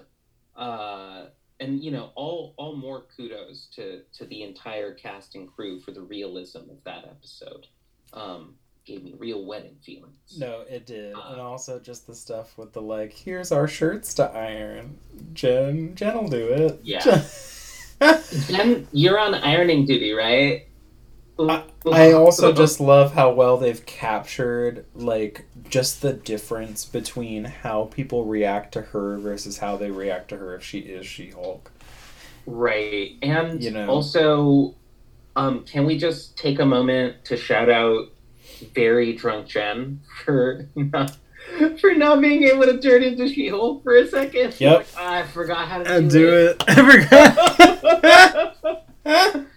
[0.55, 1.25] uh
[1.59, 5.91] and you know all all more kudos to to the entire cast and crew for
[5.91, 7.67] the realism of that episode
[8.13, 12.57] um gave me real wedding feelings No, it did, Uh, and also just the stuff
[12.57, 14.97] with the like, here's our shirts to iron.
[15.33, 16.79] Jen, Jen will do it.
[16.81, 17.23] Yeah.
[18.47, 20.65] Jen, you're on ironing duty right
[21.39, 28.25] I also just love how well they've captured like just the difference between how people
[28.25, 31.71] react to her versus how they react to her if she is She Hulk.
[32.45, 33.15] Right.
[33.21, 33.87] And You know.
[33.87, 34.75] also,
[35.35, 38.09] um, can we just take a moment to shout out
[38.75, 41.15] very drunk Jen for not
[41.81, 44.59] for not being able to turn into She Hulk for a second?
[44.59, 44.87] Yep.
[44.97, 46.63] I forgot how to And do, do it.
[46.67, 46.69] it.
[46.77, 48.85] I forgot.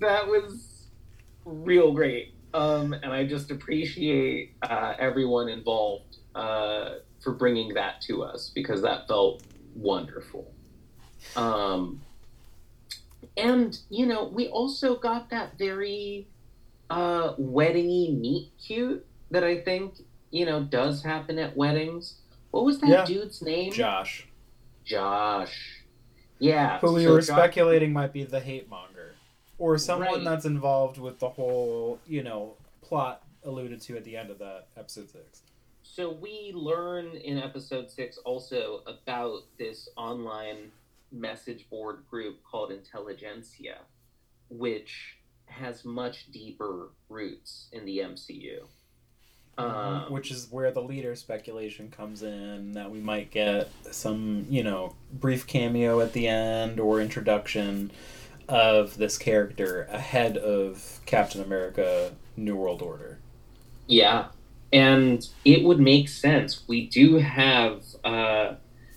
[0.00, 0.86] that was
[1.44, 2.34] real great.
[2.52, 8.82] Um, and I just appreciate uh, everyone involved uh, for bringing that to us because
[8.82, 9.42] that felt
[9.74, 10.52] wonderful.
[11.36, 12.00] Um,
[13.36, 16.28] and you know, we also got that very
[16.90, 19.94] uh, weddingy meet cute that I think
[20.34, 22.16] you know does happen at weddings.
[22.50, 23.04] What was that Yeah.
[23.04, 23.72] dude's name?
[23.72, 24.26] Josh.
[24.84, 25.84] Josh.
[26.40, 26.78] Yeah.
[26.80, 29.14] Who we so were Josh- speculating might be the hate monger.
[29.58, 30.24] Or someone Right.
[30.24, 34.66] that's involved with the whole, you know, plot alluded to at the end of that
[34.76, 35.42] episode six.
[35.84, 40.72] So we learn in episode six also about this online
[41.12, 43.78] message board group called Intelligentsia,
[44.48, 48.66] which has much deeper roots in the MCU.
[49.56, 54.64] Um, which is where the leader speculation comes in that we might get some you
[54.64, 57.92] know brief cameo at the end or introduction
[58.48, 63.18] of this character ahead of captain america new world order.
[63.86, 64.26] Yeah,
[64.72, 66.64] and it would make sense.
[66.66, 68.54] We do have uh,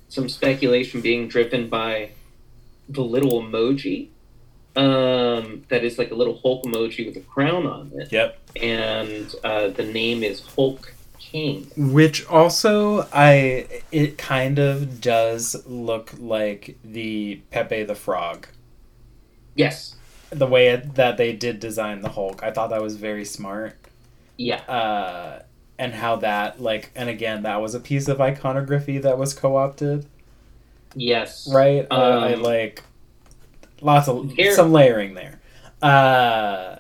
[0.09, 2.11] some speculation being driven by
[2.89, 4.09] the little emoji
[4.75, 9.33] um, that is like a little Hulk emoji with a crown on it, yep and
[9.43, 11.69] uh, the name is Hulk King.
[11.75, 18.47] which also i it kind of does look like the pepe the frog
[19.55, 19.95] Yes.
[20.29, 23.75] the way it, that they did design the hulk i thought that was very smart
[24.37, 24.61] Yeah.
[24.61, 25.41] uh,
[25.79, 30.05] and how that like and again that was a piece of iconography that was co-opted
[30.95, 31.47] Yes.
[31.53, 32.83] right uh, I Um, like
[33.81, 35.39] lots of Here- some layering there
[35.81, 36.76] uh,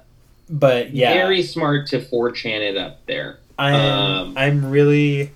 [0.49, 3.39] but yeah Very smart to 4chan it up there.
[3.57, 5.31] i'm um, i'm really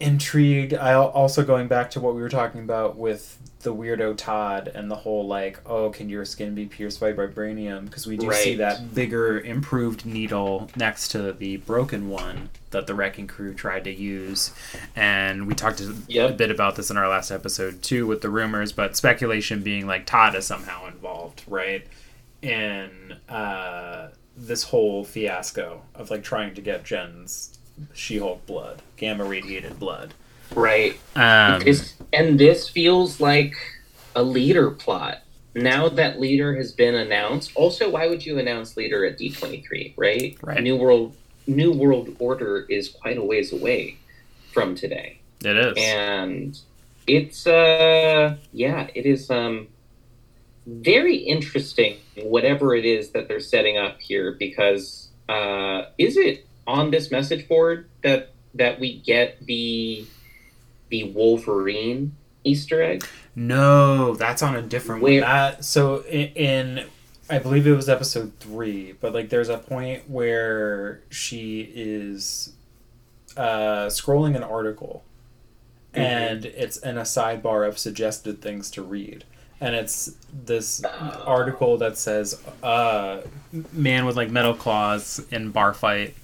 [0.00, 4.70] intrigued i also going back to what we were talking about with the weirdo Todd
[4.76, 7.86] and the whole like, oh, can your skin be pierced by vibranium?
[7.86, 12.94] Because we do see that bigger, improved needle next to the broken one that the
[12.94, 14.52] Wrecking Crew tried to use,
[14.94, 16.30] and we talked a, Yep.
[16.30, 19.84] a bit about this in our last episode too, with the rumors, but speculation being
[19.88, 21.84] like Todd is somehow involved, right?
[22.46, 27.58] In uh, this whole fiasco of like trying to get Jen's
[27.92, 30.14] She-Hulk blood, gamma radiated blood.
[30.54, 30.98] Right.
[31.16, 33.54] Um, This, and this feels like
[34.14, 35.22] a leader plot.
[35.54, 39.62] Now that leader has been announced, also why would you announce leader at D twenty
[39.62, 40.36] three, right?
[40.42, 40.62] Right.
[40.62, 43.96] New world New World Order is quite a ways away
[44.52, 45.18] from today.
[45.42, 45.74] it is.
[45.78, 46.58] And
[47.06, 49.68] it's uh yeah, it is um
[50.66, 56.90] very interesting whatever it is that they're setting up here because uh is it on
[56.90, 60.04] this message board that that we get the
[60.88, 63.04] the Wolverine Easter egg?
[63.34, 65.12] No, that's on a different one.
[65.12, 66.86] Where- That so in, in
[67.28, 72.52] I believe it was episode three, but like there's a point where she is
[73.36, 75.04] uh, scrolling an article,
[75.94, 75.98] Mhm.
[76.00, 79.24] and it's in a sidebar of suggested things to read,
[79.60, 83.22] and it's this article that says uh,
[83.72, 86.14] "man with like metal claws in bar fight."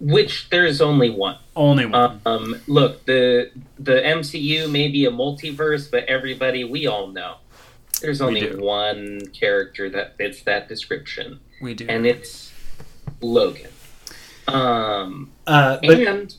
[0.00, 1.38] Which there's only one.
[1.54, 2.20] Only one.
[2.26, 7.36] Um, look, the the MCU may be a multiverse, but everybody we all know
[8.02, 11.86] there's only one character that fits that description, we do.
[11.88, 12.52] and it's
[13.20, 13.70] Logan.
[14.48, 16.34] Um, uh, but and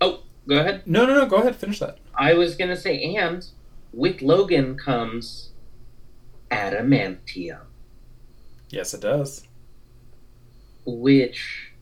[0.00, 0.82] oh, go ahead.
[0.86, 1.26] no, no, no.
[1.26, 1.56] Go ahead.
[1.56, 1.98] Finish that.
[2.14, 3.44] I was gonna say, and
[3.92, 5.50] with Logan comes
[6.50, 7.60] adamantium,
[8.70, 9.46] Yes, it does.
[10.86, 11.72] which,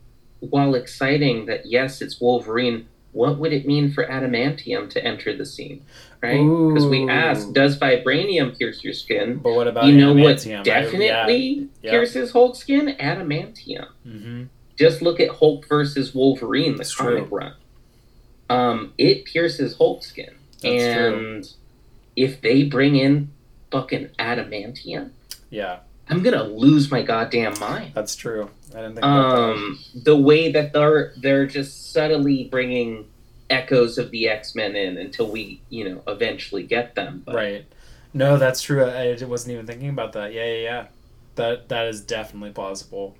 [0.41, 5.47] while exciting that yes, it's Wolverine, what would it mean for adamantium to enter the
[5.47, 5.85] scene?
[6.23, 6.39] Right?
[6.39, 9.39] Because we asked, does vibranium pierce your skin?
[9.39, 11.91] But what about you know what definitely yeah.
[11.91, 12.95] pierces Hulk skin?
[13.01, 13.89] Adamantium.
[14.05, 14.45] hmm
[14.77, 17.39] Just look at Hulk versus Wolverine, the It's comic true.
[17.39, 17.55] run.
[18.49, 20.35] Um, it pierces Hulk skin.
[20.61, 21.51] That's and
[22.17, 23.31] if they bring in
[23.71, 25.11] fucking adamantium,
[25.51, 27.93] Yeah, I'm gonna lose my goddamn mind.
[27.95, 28.51] that's true.
[28.73, 33.07] I didn't think about Um, the way that they're they're just subtly bringing
[33.49, 37.23] echoes of the X Men in until we, you know, eventually get them.
[37.27, 37.65] But Right.
[38.15, 38.85] No, that's true.
[38.85, 40.33] I I wasn't even thinking about that.
[40.33, 40.87] Yeah, yeah, yeah.
[41.37, 43.17] That that is definitely plausible.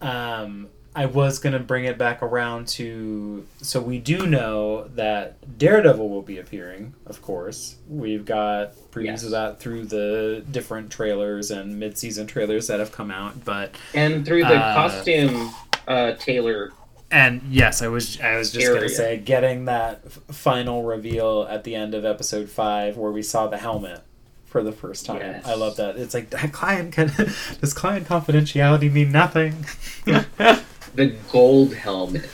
[0.00, 6.06] Um, I was gonna bring it back around to so we do know that Daredevil
[6.08, 6.92] will be appearing.
[7.06, 9.22] Of course, we've got previews Yes.
[9.24, 13.42] of that through the different trailers and mid-season trailers that have come out.
[13.44, 15.50] But and through the Uh, costume
[15.88, 16.72] uh, tailor,
[17.10, 21.64] And yes, I was I was just gonna say getting that f- final reveal at
[21.64, 24.02] the end of episode five where we saw the helmet
[24.44, 25.20] for the first time.
[25.20, 25.46] Yes.
[25.46, 25.96] I love that.
[25.96, 27.10] It's like that client can
[27.62, 29.64] does client confidentiality mean nothing?
[30.94, 32.28] the gold helmet,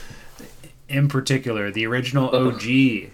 [0.89, 2.29] In particular, the original.
[2.35, 3.11] OG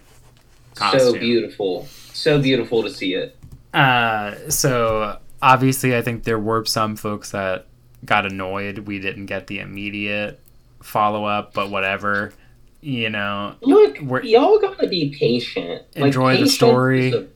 [0.77, 3.35] so beautiful, so beautiful to see it.
[3.73, 7.65] Uh, so obviously, I think there were some folks that
[8.03, 10.39] got annoyed we didn't get the immediate
[10.81, 12.33] follow up, but whatever.
[12.81, 15.83] You know, Look, We're- y'all gotta be patient.
[15.95, 17.07] Enjoy the story.
[17.09, 17.27] is a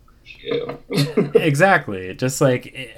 [0.43, 0.78] do.
[1.36, 2.14] exactly.
[2.14, 2.95] Just like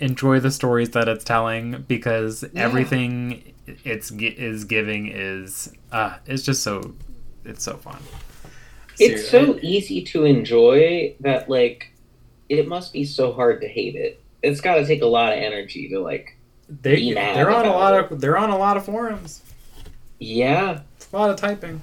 [0.00, 2.64] enjoy the stories that it's telling because Yeah.
[2.64, 6.94] everything it's is giving is uh it's just so
[7.44, 7.98] it's so fun.
[8.98, 11.92] It's so easy to enjoy that like
[12.48, 14.20] it must be so hard to hate it.
[14.42, 16.36] It's got to take a lot of energy to like
[16.68, 19.42] they be mad they're on a about lot of they're on a lot of forums.
[20.18, 21.82] yeah, It's a lot of typing.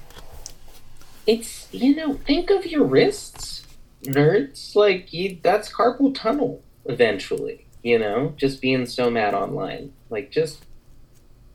[1.26, 3.64] it's you know, think of your wrists,
[4.02, 4.74] nerds.
[4.76, 9.92] Like you that's carpal tunnel eventually, you know, just being so mad online.
[10.10, 10.64] Like just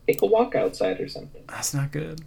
[0.07, 1.43] take a walk outside or something.
[1.47, 2.21] That's not good.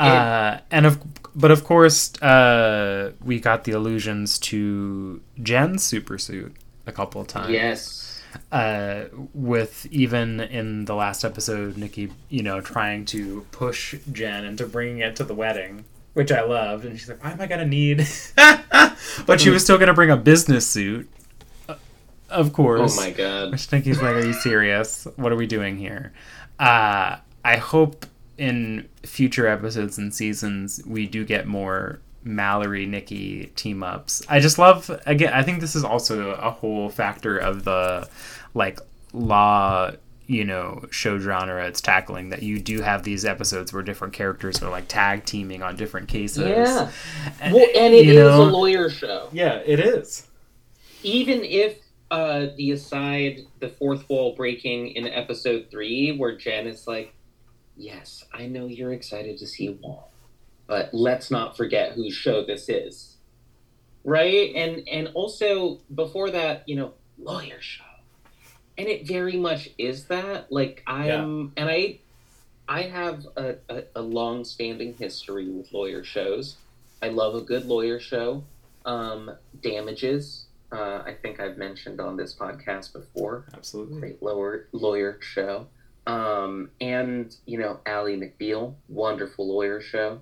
[0.00, 0.58] Yeah.
[0.58, 1.00] Uh, and of
[1.36, 7.28] but of course, uh, we got the allusions to Jen's super suit a couple of
[7.28, 7.50] times.
[7.50, 8.22] Yes.
[8.50, 14.66] Uh, with even in the last episode, Nikki, you know, trying to push Jen into
[14.66, 15.84] bringing it to the wedding,
[16.14, 18.06] which I loved, and she's like, "Why am I gonna need?"
[19.26, 21.10] but she was still gonna bring a business suit,
[22.32, 22.98] of course.
[22.98, 23.52] Oh my god.
[23.52, 25.06] Which Nikki's like, "Are you serious?
[25.16, 26.12] What are we doing here?"
[26.58, 28.06] Uh, I hope
[28.38, 34.22] in future episodes and seasons we do get more Mallory Nikki team ups.
[34.28, 35.32] I just love again.
[35.32, 38.08] I think this is also a whole factor of the
[38.54, 38.78] like
[39.12, 39.92] law.
[40.28, 44.62] You know, show genre it's tackling that you do have these episodes where different characters
[44.62, 46.46] are like tag teaming on different cases.
[46.48, 46.90] Yeah.
[47.40, 48.42] And- Well, and it is know?
[48.44, 49.28] a lawyer show.
[49.32, 50.28] Yeah, it is.
[51.02, 51.78] even if
[52.12, 57.14] uh, the aside, the fourth wall breaking in episode three, where Jen is like,
[57.74, 60.04] "Yes, I know you're excited to see Wong,
[60.66, 63.16] but let's not forget whose show this is."
[64.04, 67.84] Right, and and also before that, you know, lawyer show,
[68.76, 70.52] and it very much is that.
[70.52, 72.00] Like I'm, and I,
[72.68, 76.56] I have a, a, a long-standing history with lawyer shows.
[77.00, 78.44] I love a good lawyer show.
[78.84, 79.30] Um,
[79.62, 80.44] damages.
[80.72, 83.46] Uh, I think I've mentioned on this podcast before.
[83.54, 84.00] Absolutely.
[84.00, 85.66] Great lawyer lawyer show.
[86.06, 90.20] Um, and you know, Ally McBeal, wonderful lawyer show.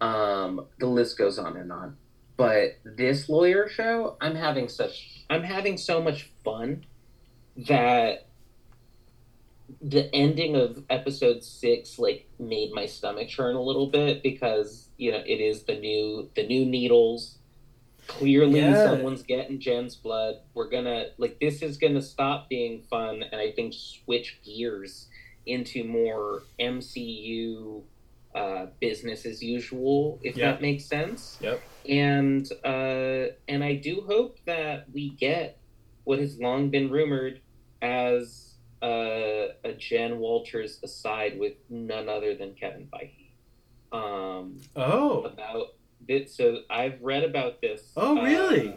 [0.00, 1.96] Um, the list goes on and on.
[2.36, 6.86] But this lawyer show, I'm having such I'm having so much fun
[7.56, 8.28] that
[9.82, 15.10] the ending of episode six like made my stomach churn a little bit because you
[15.10, 17.37] know it is the new the new needles
[18.08, 18.84] clearly Yeah.
[18.84, 23.52] someone's getting jen's blood we're gonna like this is gonna stop being fun and i
[23.52, 25.08] think switch gears
[25.46, 27.82] into more mcu
[28.34, 31.60] uh, business as usual if that makes sense Yep.
[31.88, 35.58] and uh, and I do hope that we get
[36.04, 37.40] what has long been rumored
[37.82, 43.30] as uh, a Jen Walters aside with none other than Kevin Feige
[43.92, 45.22] um, Oh.
[45.22, 45.68] about
[46.08, 46.34] this.
[46.34, 47.92] So I've read about this.
[47.96, 48.70] Oh, really?
[48.70, 48.72] uh,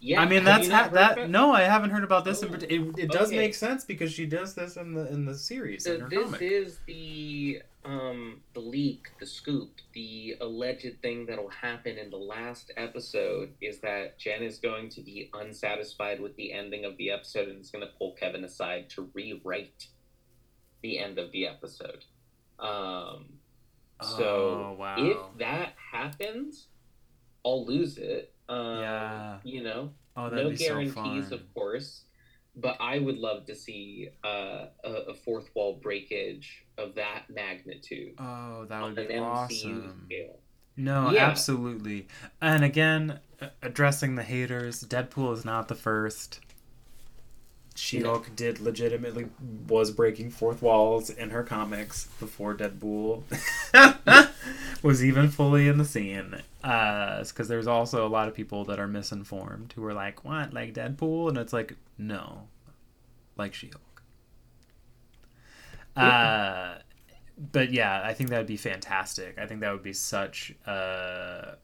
[0.00, 0.20] yeah.
[0.20, 1.30] I mean, that's ha- that.
[1.30, 2.42] No, I haven't heard about this.
[2.42, 3.38] in Oh, part- it it does okay.
[3.38, 6.24] make sense because she does this in the in the series So in her this
[6.24, 6.42] comic.
[6.42, 12.70] is the um the leak, the scoop, the alleged thing that'll happen in the last
[12.76, 17.48] episode is that Jen is going to be unsatisfied with the ending of the episode
[17.48, 19.86] and is going to pull Kevin aside to rewrite
[20.82, 22.04] the end of the episode.
[22.58, 23.24] Um,
[24.02, 24.96] so oh, wow.
[24.98, 26.68] if that happens,
[27.44, 28.32] I'll lose it.
[28.48, 29.38] Um, Yeah.
[29.44, 32.04] you know, oh, no guarantees, so of course,
[32.56, 38.14] but I would love to see uh, a, a fourth wall breakage of that magnitude
[38.18, 40.06] Oh, that would be awesome.
[40.06, 40.38] scale.
[40.76, 41.26] No, Yeah.
[41.28, 42.08] absolutely.
[42.40, 43.20] And again,
[43.62, 46.40] addressing the haters, Deadpool is not the first.
[47.74, 49.26] She-Hulk did legitimately
[49.68, 53.24] was breaking fourth walls in her comics before Deadpool
[54.82, 56.42] was even fully in the scene.
[56.62, 60.72] Because there's also a lot of people that are misinformed who are like, "What, like
[60.72, 62.48] Deadpool?" And it's like, no,
[63.36, 64.02] like She-Hulk.
[65.96, 66.78] Uh,
[67.52, 69.36] but yeah, I think that would be fantastic.
[69.38, 71.56] I think that would be such a,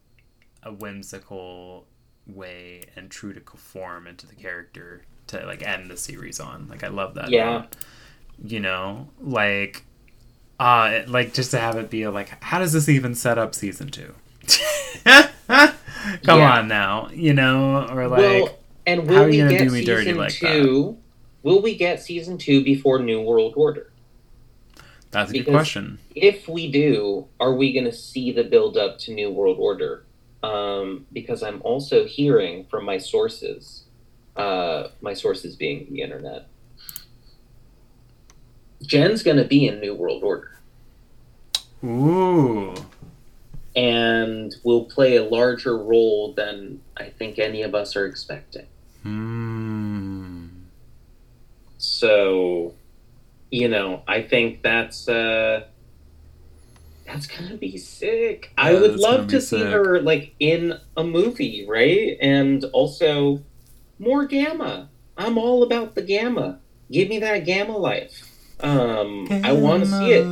[0.63, 1.87] a whimsical
[2.27, 6.69] way and true to form into the character to like end the series on.
[6.69, 7.31] Like I love that.
[7.31, 7.51] Yeah.
[7.61, 7.77] note.
[8.45, 9.85] You know, like
[10.59, 13.89] uh like just to have it be like how does this even set up season
[13.89, 14.15] 2?
[16.23, 16.59] Come Yeah.
[16.59, 19.59] on now, you know, or like well, and how will are we you gonna get
[19.59, 20.63] do me season dirty like that?
[20.63, 20.99] two?
[21.43, 23.93] Will we get season two before New World Order?
[25.11, 25.99] that's a good question.
[26.15, 30.05] If we do, are we going to see the build up to New World Order?
[30.43, 33.85] Um, because I'm also hearing from my sources,
[34.41, 36.47] uh, my sources being the internet,
[38.83, 40.57] Jen's going to be in New World Order
[41.85, 42.75] Ooh.
[43.77, 48.67] and will play a larger role than I think any of us are expecting.
[49.03, 50.47] Hmm.
[51.77, 52.75] So,
[53.51, 55.65] you know, I think that's uh
[57.07, 58.53] that's gonna be sick.
[58.57, 59.69] I would love to see sick.
[59.69, 62.17] her like in a movie, right?
[62.21, 63.43] And also
[64.01, 64.89] more gamma.
[65.17, 66.59] I'm all about the gamma.
[66.91, 68.27] Give me that gamma life.
[68.59, 70.27] Um I want to see it.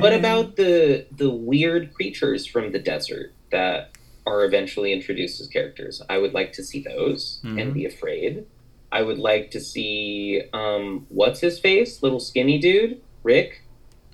[0.00, 3.90] What about the the weird creatures from the desert that
[4.26, 6.00] are eventually introduced as characters?
[6.08, 7.60] I would like to see those Mhm.
[7.60, 8.44] and be afraid.
[8.92, 12.02] I would like to see um what's his face?
[12.02, 13.00] Little skinny dude?
[13.22, 13.62] Rick?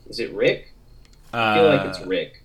[0.08, 0.72] Is it Rick?
[1.32, 2.42] I feel like it's Uh, Rick.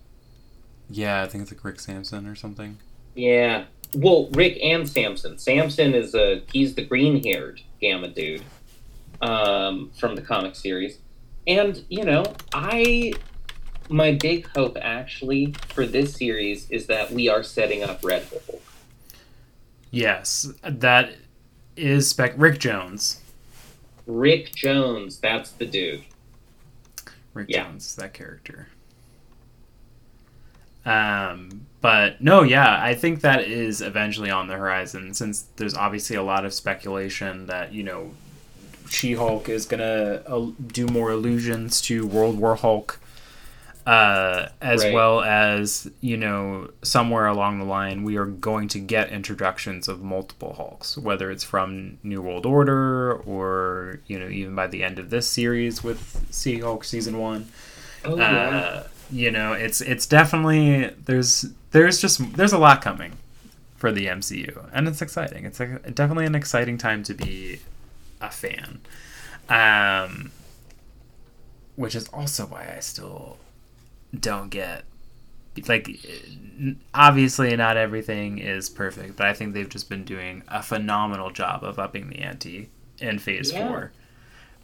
[0.90, 2.76] Yeah, I think it's like Rick Sampson or something.
[3.14, 3.64] Yeah.
[3.94, 5.38] Well, Rick and Samson.
[5.38, 8.42] Samson is a he's the green haired gamma dude
[9.20, 10.98] um, from the comic series.
[11.46, 12.24] And, you know,
[12.54, 13.12] I
[13.88, 18.62] my big hope actually for this series is that we are setting up Red Hulk.
[19.90, 21.16] Yes, that
[21.76, 22.32] is spec.
[22.36, 23.20] Rick Jones.
[24.06, 26.04] Rick Jones, that's the dude.
[27.34, 27.64] Rick Yeah.
[27.64, 28.68] Jones, that character.
[30.84, 36.16] Um, but no, yeah, I think that is eventually on the horizon since there's obviously
[36.16, 38.12] a lot of speculation that, you know,
[38.88, 43.00] She Hulk is going to uh, do more allusions to World War Hulk,
[43.86, 44.94] uh, as Right.
[44.94, 50.02] well as, you know, somewhere along the line, we are going to get introductions of
[50.02, 55.00] multiple Hulks, whether it's from New World Order or, you know, even by the end
[55.00, 57.48] of this series with She Hulk season one
[58.04, 63.12] Oh uh, you know it's it's definitely there's there's just there's a lot coming
[63.76, 65.44] for the MCU and it's exciting.
[65.44, 67.60] It's a, definitely an exciting time to be
[68.20, 68.80] a fan.
[69.48, 70.30] Um
[71.76, 73.38] which is also why I still
[74.18, 74.84] don't get
[75.68, 75.88] like
[76.94, 81.64] obviously not everything is perfect but I think they've just been doing a phenomenal job
[81.64, 83.68] of upping the ante in phase Yeah.
[83.68, 83.92] 4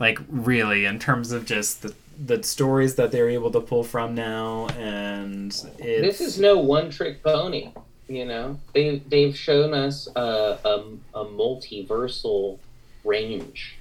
[0.01, 1.95] like really in terms of just the
[2.25, 5.47] the stories that they're able to pull from now and
[5.79, 7.71] it's This is no one trick pony.
[8.09, 10.21] You know, they they've shown us a,
[10.65, 12.59] a, a multiversal
[13.05, 13.77] range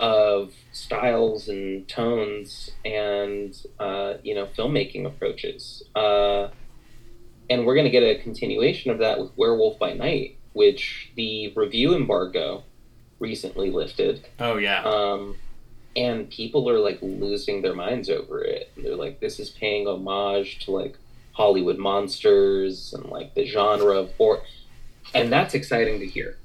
[0.00, 5.82] of styles and tones and uh, you know filmmaking approaches.
[5.94, 6.48] Uh,
[7.50, 11.52] and we're going to get a continuation of that with Werewolf by Night, which the
[11.54, 12.62] review embargo
[13.18, 14.26] recently lifted.
[14.40, 15.36] oh yeah Um,
[15.96, 18.72] and people are like losing their minds over it.
[18.76, 20.96] They're like, this is paying homage to like
[21.32, 24.40] Hollywood monsters and like the genre of horror.
[25.14, 26.36] And that's exciting to hear.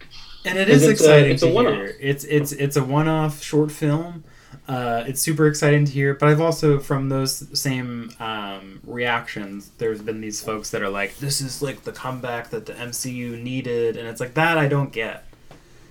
[0.46, 1.74] and it is it's a- exciting it's a to one-off.
[1.74, 4.24] hear it's it's it's a one-off short film
[4.70, 10.02] uh, it's super exciting to hear but i've also from those same um, reactions there's
[10.02, 13.98] been these folks that are like this is like the comeback that the mcu needed
[13.98, 15.26] and it's like that i don't get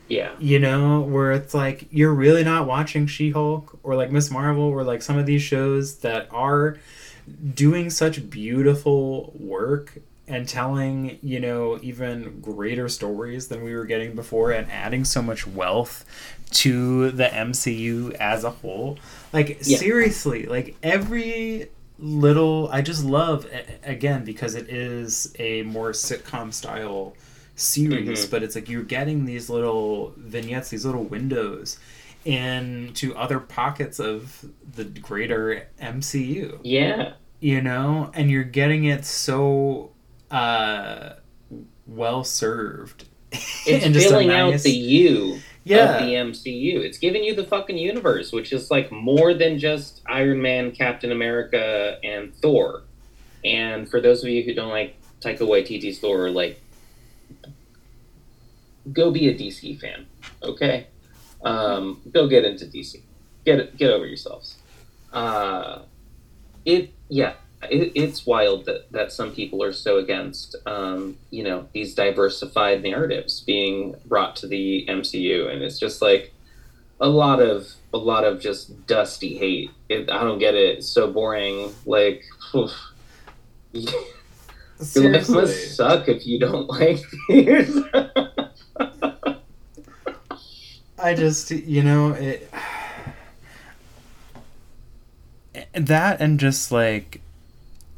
[0.08, 0.32] Yeah.
[0.38, 4.64] you know, where it's like you're really not watching She Hulk or like Miss Marvel
[4.64, 6.78] or like some of these shows that are
[7.54, 14.14] doing such beautiful work and telling, you know, even greater stories than we were getting
[14.14, 16.04] before and adding so much wealth
[16.50, 18.98] to the MCU as a whole.
[19.32, 19.78] Like, Yeah.
[19.78, 23.46] seriously, like every little, I just love,
[23.82, 27.14] again, because it is a more sitcom style
[27.58, 28.30] series, Mhm.
[28.30, 31.78] but it's like you're getting these little vignettes, these little windows
[32.24, 34.44] into other pockets of
[34.74, 37.12] the greater MCU, Yeah.
[37.40, 39.92] you know, and you're getting it so
[40.30, 41.14] uh,
[41.86, 43.04] well served.
[43.66, 45.40] It's in just a filling out nice- the U of
[46.06, 46.80] the MCU.
[46.80, 51.12] It's giving you the fucking universe, which is like more than just Iron Man, Captain
[51.12, 52.82] America, and Thor.
[53.44, 56.60] And for those of you who don't like Taika Waititi's Thor, like,
[58.92, 60.06] go be a DC fan,
[60.42, 60.86] okay?
[61.44, 63.02] Um, go get into DC.
[63.44, 64.56] Get it, get over yourselves.
[65.12, 65.82] Uh,
[66.64, 71.68] it yeah, it, it's wild that that some people are so against um, you know
[71.72, 76.32] these diversified narratives being brought to the MCU, and it's just like
[77.00, 79.70] a lot of a lot of just dusty hate.
[79.88, 80.78] It, I don't get it.
[80.78, 81.72] It's so boring.
[81.86, 82.24] Like.
[82.54, 82.72] oof.
[84.94, 87.78] Your life must suck if you don't like these.
[90.98, 92.50] I just, you know, it.
[95.74, 97.20] That and just like,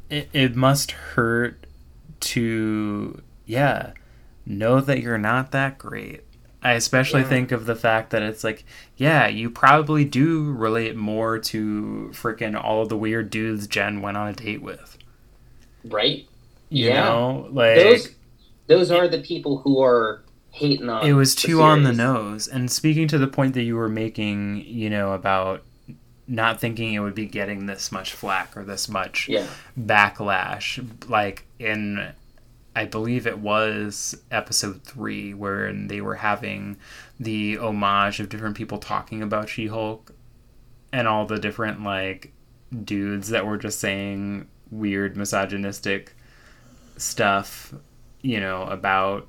[0.09, 1.67] it, it must hurt
[2.21, 3.93] to, yeah,
[4.47, 6.23] know that you're not that great.
[6.63, 7.29] I especially Yeah.
[7.29, 8.65] think of the fact that it's like,
[8.97, 14.17] yeah, you probably do relate more to freaking all of the weird dudes Jen went
[14.17, 14.99] on a date with.
[15.85, 16.27] right?
[16.69, 16.95] You Yeah.
[16.95, 17.49] know?
[17.51, 18.15] Like, Those
[18.67, 21.07] those are the people who are hating on.
[21.07, 22.49] it was the too on the nose.
[22.49, 25.63] And speaking to the point that you were making, you know, about
[26.27, 29.47] not thinking it would be getting this much flack or this much Yeah.
[29.79, 32.13] backlash, like in,
[32.77, 36.77] I believe it was episode three, where they were having
[37.19, 40.13] the homage of different people talking about She Hulk
[40.93, 42.33] and all the different, like,
[42.85, 46.15] dudes that were just saying weird misogynistic
[46.97, 47.75] stuff,
[48.23, 49.27] you know, about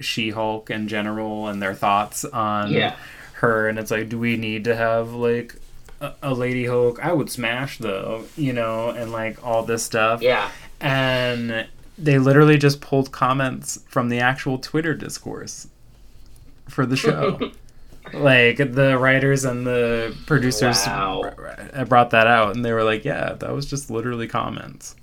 [0.00, 2.96] She Hulk in general and their thoughts on Yeah.
[3.34, 3.68] her.
[3.68, 5.56] And it's like, do we need to have like
[6.00, 6.98] a, a Lady Hulk?
[7.04, 10.22] I would smash though, you know, and like all this stuff.
[10.22, 10.50] Yeah.
[10.80, 11.66] And
[11.98, 15.68] they literally just pulled comments from the actual Twitter discourse
[16.68, 17.50] for the show.
[18.14, 21.34] like the writers and the producers Wow.
[21.86, 24.96] brought that out and they were like, yeah, that was just literally comments.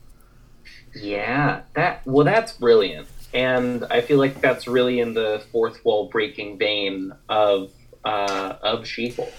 [0.96, 6.10] Yeah, that well, that's brilliant, and I feel like that's really in the fourth wall
[6.10, 7.72] breaking vein of
[8.06, 9.34] uh, of She-Hulk.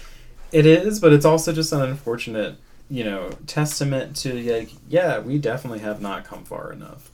[0.51, 2.57] It is, but it's also just an unfortunate,
[2.89, 7.11] you know, testament to like, yeah, we definitely have not come far enough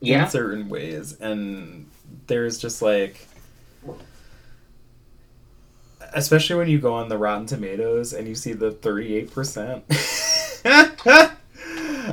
[0.00, 1.90] Yeah, in certain ways, and
[2.26, 3.28] there's just like,
[6.14, 9.84] especially when you go on the Rotten Tomatoes and you see the thirty-eight percent.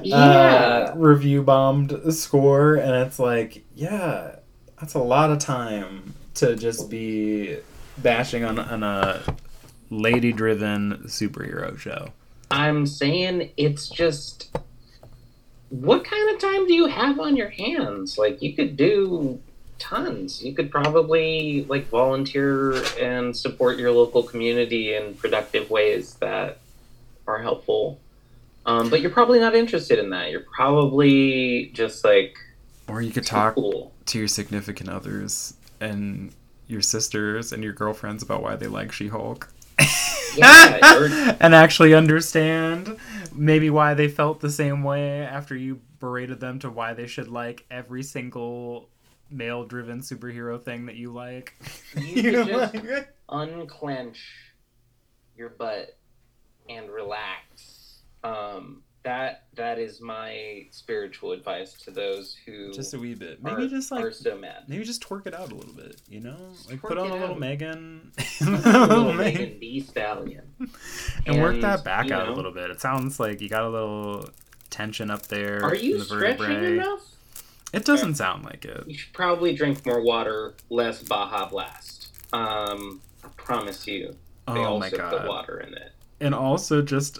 [0.01, 0.17] Yeah.
[0.17, 4.37] Uh, review bombed score, and it's like, yeah,
[4.79, 7.57] that's a lot of time to just be
[7.99, 9.21] bashing on, on a
[9.89, 12.09] lady driven superhero show.
[12.49, 14.55] I'm saying it's just
[15.69, 18.17] what kind of time do you have on your hands?
[18.17, 19.39] Like you could do
[19.79, 20.43] tons.
[20.43, 26.59] You could probably like volunteer and support your local community in productive ways that
[27.27, 27.99] are helpful.
[28.65, 30.31] Um, but you're probably not interested in that.
[30.31, 32.37] You're probably just like
[32.87, 33.91] Or you could talk cool.
[34.05, 36.31] to your significant others and
[36.67, 39.49] your sisters and your girlfriends about why they like She Hulk.
[40.35, 42.97] Yeah, and actually understand
[43.33, 47.27] maybe why they felt the same way after you berated them to why they should
[47.27, 48.89] like every single
[49.29, 51.53] male driven superhero thing that you like.
[51.97, 54.19] You could just unclench
[55.35, 55.97] your butt
[56.69, 57.72] and relax.
[58.23, 63.39] Um, that that is my spiritual advice to those who just a wee bit.
[63.43, 64.63] are, Maybe just like are so mad.
[64.69, 66.37] maybe just twerk it out a little bit, you know?
[66.69, 67.39] Like twerk put on a little out.
[67.39, 68.11] Megan
[68.41, 70.53] Little Megan Thee Stallion.
[71.25, 72.69] and work that back out a little bit.
[72.71, 74.29] It sounds like you got a little
[74.69, 75.61] tension up there.
[75.61, 76.73] Are you the stretching vertebrae.
[76.77, 77.01] enough?
[77.73, 78.85] It doesn't sound like it.
[78.87, 82.07] You should probably drink more water, less Baja Blast.
[82.31, 84.15] Um, I promise you.
[84.47, 85.27] They Oh also my put god.
[85.27, 85.91] water in it.
[86.21, 87.19] and also just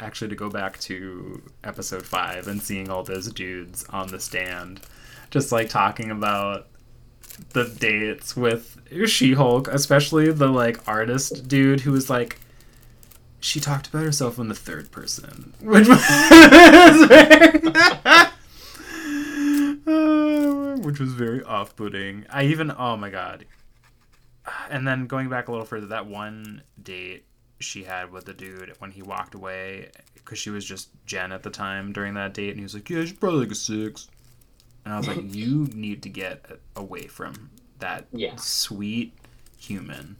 [0.00, 4.80] actually to go back to episode five and seeing all those dudes on the stand
[5.30, 6.66] just like talking about
[7.52, 12.38] the dates with she-hulk especially the like artist dude who was like
[13.44, 15.52] she talked about herself in the third person.
[15.60, 16.00] Which was
[17.06, 17.58] very
[20.80, 22.24] which was very off-putting.
[22.30, 23.44] I even oh my god.
[24.70, 27.26] And then going back a little further that one date
[27.64, 31.42] she had with the dude when he walked away because she was just Jen at
[31.42, 34.08] the time during that date, and he was like, "Yeah, she's probably like a six.
[34.84, 36.44] And I was like, "You need to get
[36.76, 38.36] away from that Yeah.
[38.36, 39.14] sweet
[39.58, 40.16] human.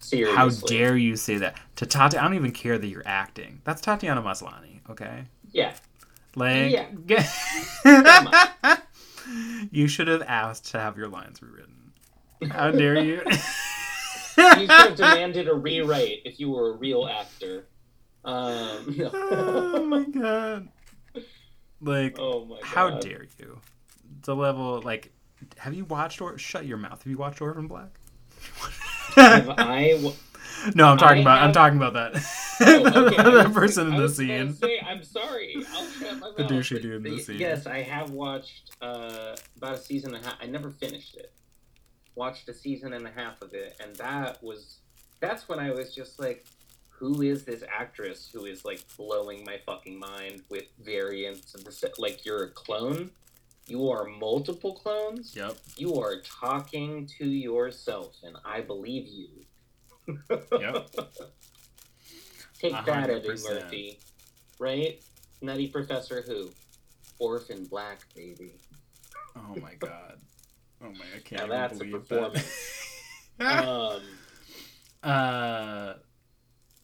[0.00, 0.36] Seriously.
[0.36, 2.18] How dare you say that to Tati?
[2.18, 3.60] I don't even care that you're acting.
[3.64, 5.24] That's Tatiana Maslany, okay?
[5.52, 5.74] Yeah.
[6.34, 6.86] Like, Yeah.
[7.06, 7.28] get-
[9.70, 11.92] you should have asked to have your lines rewritten.
[12.50, 13.22] How dare you?
[14.60, 17.66] You should have demanded a rewrite if you were a real actor.
[18.24, 19.10] Um, no.
[19.14, 20.68] oh my god.
[21.80, 22.64] Like, oh my god.
[22.64, 23.60] how dare you?
[24.22, 25.12] The level, like,
[25.56, 27.02] have you watched or shut your mouth?
[27.02, 27.98] Have you watched Orphan Black?
[29.16, 29.92] Have I?
[29.96, 30.14] w-
[30.76, 31.42] no, I'm talking I about.
[31.42, 32.22] I'm talking about that.
[32.60, 34.52] Oh, okay, the person in the scene.
[34.54, 35.56] Say, I'm sorry.
[35.72, 36.52] I'll shut my The mouth.
[36.52, 37.40] douchey But dude in the the- scene.
[37.40, 40.36] Yes, I have watched uh, about a season and a half.
[40.40, 41.32] I never finished it.
[42.14, 44.78] Watched a season and a half of it, and that was
[45.20, 46.44] that's when I was just like,
[46.88, 51.90] who is this actress who is like blowing my fucking mind with variants of the
[51.98, 53.10] like you're a clone.
[53.66, 55.34] You are multiple clones.
[55.36, 55.56] Yep.
[55.76, 59.28] You are talking to yourself, and I believe you.
[60.30, 60.88] Yep.
[62.58, 63.42] Take A that, hundred Eddie.
[63.48, 63.98] Murphy.
[64.58, 65.02] Right?
[65.40, 66.50] Nutty Professor Who?
[67.18, 68.52] Orphan Black, baby.
[69.36, 70.18] Oh my god.
[70.84, 71.04] Oh my!
[71.16, 72.92] I can't Now that's a performance.
[73.38, 73.64] that.
[73.68, 74.00] um,
[75.02, 75.94] uh,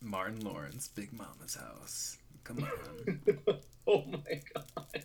[0.00, 2.18] Martin Lawrence, Big Momma's house.
[2.44, 3.20] Come on.
[3.86, 5.02] oh my god.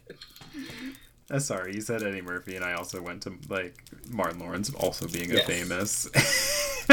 [1.32, 3.76] Uh, sorry, you said Eddie Murphy, and I also went to like
[4.10, 6.08] Martin Lawrence also being a famous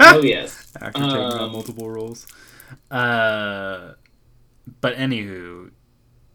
[0.00, 0.72] Oh yes.
[0.80, 2.26] actor taking on Um, multiple roles.
[2.90, 3.92] Uh,
[4.80, 5.70] but anywho,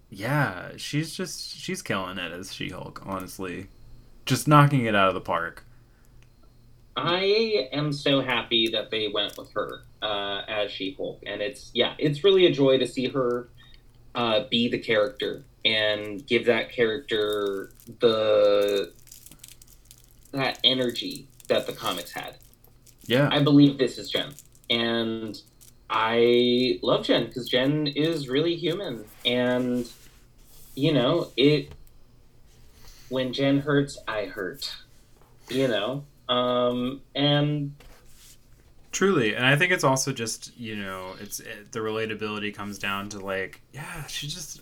[0.10, 3.02] yeah, she's just she's killing it as She Hulk.
[3.06, 3.68] Honestly,
[4.26, 5.66] just knocking it out of the park.
[6.96, 11.72] I am so happy that they went with her uh, as She Hulk, and it's
[11.74, 13.50] yeah, it's really a joy to see her
[14.14, 18.94] uh, be the character and give that character the
[20.32, 22.36] that energy that the comics had.
[23.06, 24.34] Yeah, I believe this is Jen,
[24.70, 25.42] and
[25.90, 29.90] I love Jen because Jen is really human, and
[30.76, 31.72] you know it.
[33.10, 34.74] When Jen hurts, I hurt.
[35.50, 37.76] You know, um, and
[38.94, 43.10] Truly, and I think it's also just you know it's it, the relatability comes down
[43.10, 44.62] to like yeah she's just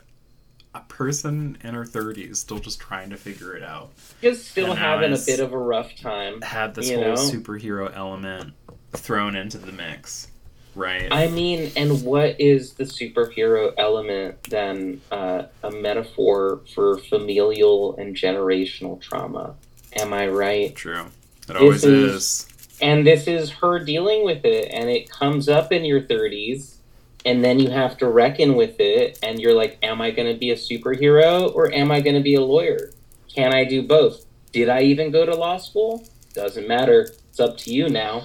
[0.73, 3.91] a person in her thirties still just trying to figure it out.
[4.21, 6.41] just still And having a bit of a rough time.
[6.41, 7.13] Had this whole know?
[7.15, 8.53] superhero element
[8.93, 10.29] thrown into the mix,
[10.75, 11.07] right?
[11.11, 18.15] I mean, and what is the superhero element than uh, a metaphor for familial and
[18.15, 19.55] generational trauma?
[19.93, 20.75] Am I right?
[20.75, 21.05] True,
[21.49, 22.47] it always is- is.
[22.81, 26.77] And this is her dealing with it, and it comes up in your 30s,
[27.23, 30.39] and then you have to reckon with it, and you're like, am I going to
[30.39, 32.89] be a superhero or am I going to be a lawyer?
[33.33, 34.25] Can I do both?
[34.51, 36.03] Did I even go to law school?
[36.33, 37.13] Doesn't matter.
[37.29, 38.23] It's up to you now.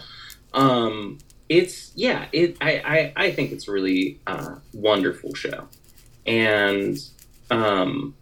[0.55, 1.19] Um,
[1.49, 2.27] it's yeah.
[2.33, 5.69] It I I, I think it's a really uh, wonderful show,
[6.27, 6.99] and
[7.51, 8.15] um,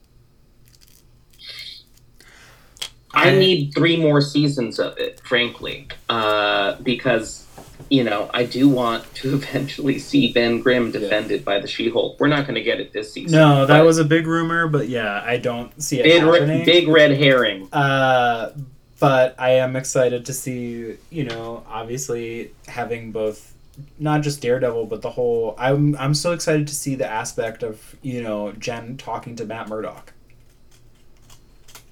[3.14, 7.46] I need three more seasons of it, frankly, uh, because
[7.88, 12.20] you know I do want to eventually see Ben Grimm defended by the She-Hulk.
[12.20, 13.38] We're not going to get it this season.
[13.38, 16.88] No, that was a big rumor, but yeah, I don't see it big, re- big
[16.88, 17.68] red herring.
[17.72, 18.52] Uh,
[19.00, 23.54] but I am excited to see, you know, obviously having both
[23.98, 25.54] not just Daredevil, but the whole.
[25.58, 29.68] I'm I'm so excited to see the aspect of you know Jen talking to Matt
[29.68, 30.12] Murdock,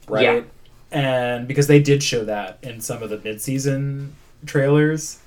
[0.09, 0.23] right?
[0.23, 0.43] Yeah.
[0.91, 5.21] And because they did show that in some of the mid-season trailers,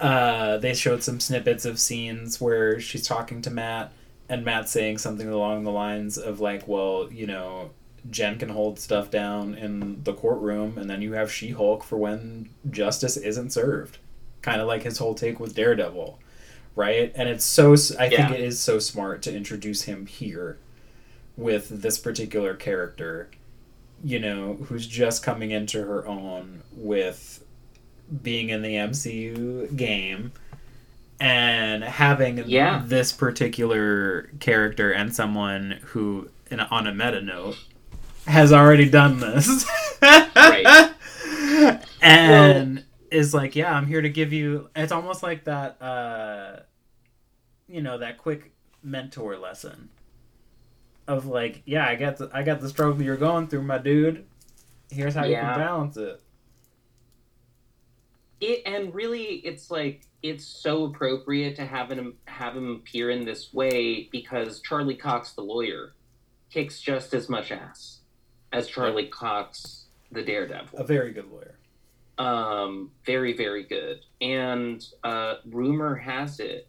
[0.00, 3.92] uh, they showed some snippets of scenes where she's talking to Matt,
[4.28, 7.70] and Matt saying something along the lines of like, "Well, you know,
[8.08, 11.96] Jen can hold stuff down in the courtroom, and then you have She Hulk for
[11.96, 13.98] when justice isn't served."
[14.42, 16.18] Kind of like his whole take with Daredevil,
[16.76, 17.12] right?
[17.14, 18.32] And it's so I think Yeah.
[18.32, 20.56] it is so smart to introduce him here
[21.36, 23.28] with this particular character,
[24.02, 27.44] you know, who's just coming into her own with
[28.22, 30.32] being in the MCU game
[31.20, 32.82] and having Yeah.
[32.84, 37.56] this particular character and someone who, in on a meta note,
[38.30, 39.66] has already done this.
[40.02, 40.94] Right.
[42.02, 44.70] And is like, yeah, I'm here to give you.
[44.74, 46.60] It's almost like that, uh,
[47.68, 48.52] you know, that quick
[48.82, 49.90] mentor lesson
[51.06, 54.24] of like, yeah, I got the, I got the struggle you're going through, my dude.
[54.90, 56.22] Here's how you can balance it.
[58.40, 63.24] it and really it's like it's so appropriate to have him have him appear in
[63.24, 65.94] this way because Charlie Cox the lawyer
[66.50, 67.99] kicks just as much ass
[68.52, 70.78] as Charlie Cox the Daredevil.
[70.78, 71.56] A very good lawyer.
[72.18, 74.00] Um very very good.
[74.20, 76.66] And uh rumor has it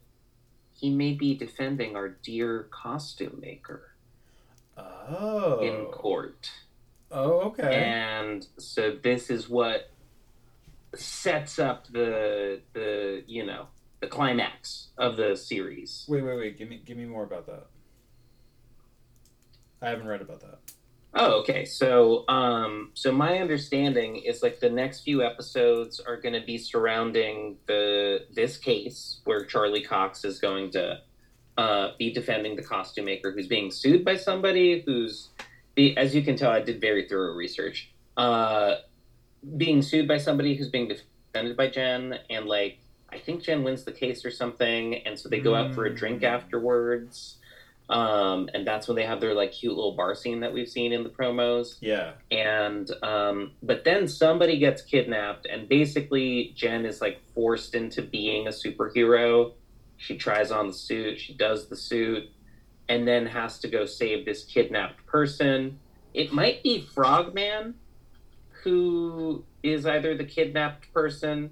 [0.74, 3.88] he may be defending our dear costume maker
[4.78, 5.60] Oh.
[5.60, 6.50] in court.
[7.10, 7.74] Oh, okay.
[7.84, 9.90] and so this is what
[10.94, 13.66] sets up the the you know
[14.00, 16.58] the climax of the series Wait, wait, wait.
[16.58, 17.66] Give me, give me more about that.
[19.80, 20.58] I haven't read about that.
[21.14, 21.64] Oh okay.
[21.64, 26.58] So um so my understanding is like the next few episodes are going to be
[26.58, 30.98] surrounding the this case where charlie cox is going to
[31.58, 35.28] uh, be defending the costume maker who's being sued by somebody who's
[35.96, 37.92] as you can tell i did very thorough research.
[38.16, 38.76] Uh
[39.56, 42.78] being sued by somebody who's being defended by jen and like
[43.10, 45.94] i think jen wins the case or something and so they go out for a
[45.94, 46.28] drink Mm.
[46.28, 47.38] afterwards
[47.92, 50.92] um and that's when they have their like cute little bar scene that we've seen
[50.92, 52.12] in the promos Yeah.
[52.30, 58.46] and um, but then somebody gets kidnapped and basically jen is like forced into being
[58.46, 59.52] a superhero
[59.98, 62.28] she tries on the suit she does the suit
[62.88, 65.78] and then has to go save this kidnapped person
[66.14, 67.74] it might be frogman
[68.62, 71.50] who is either the kidnapped person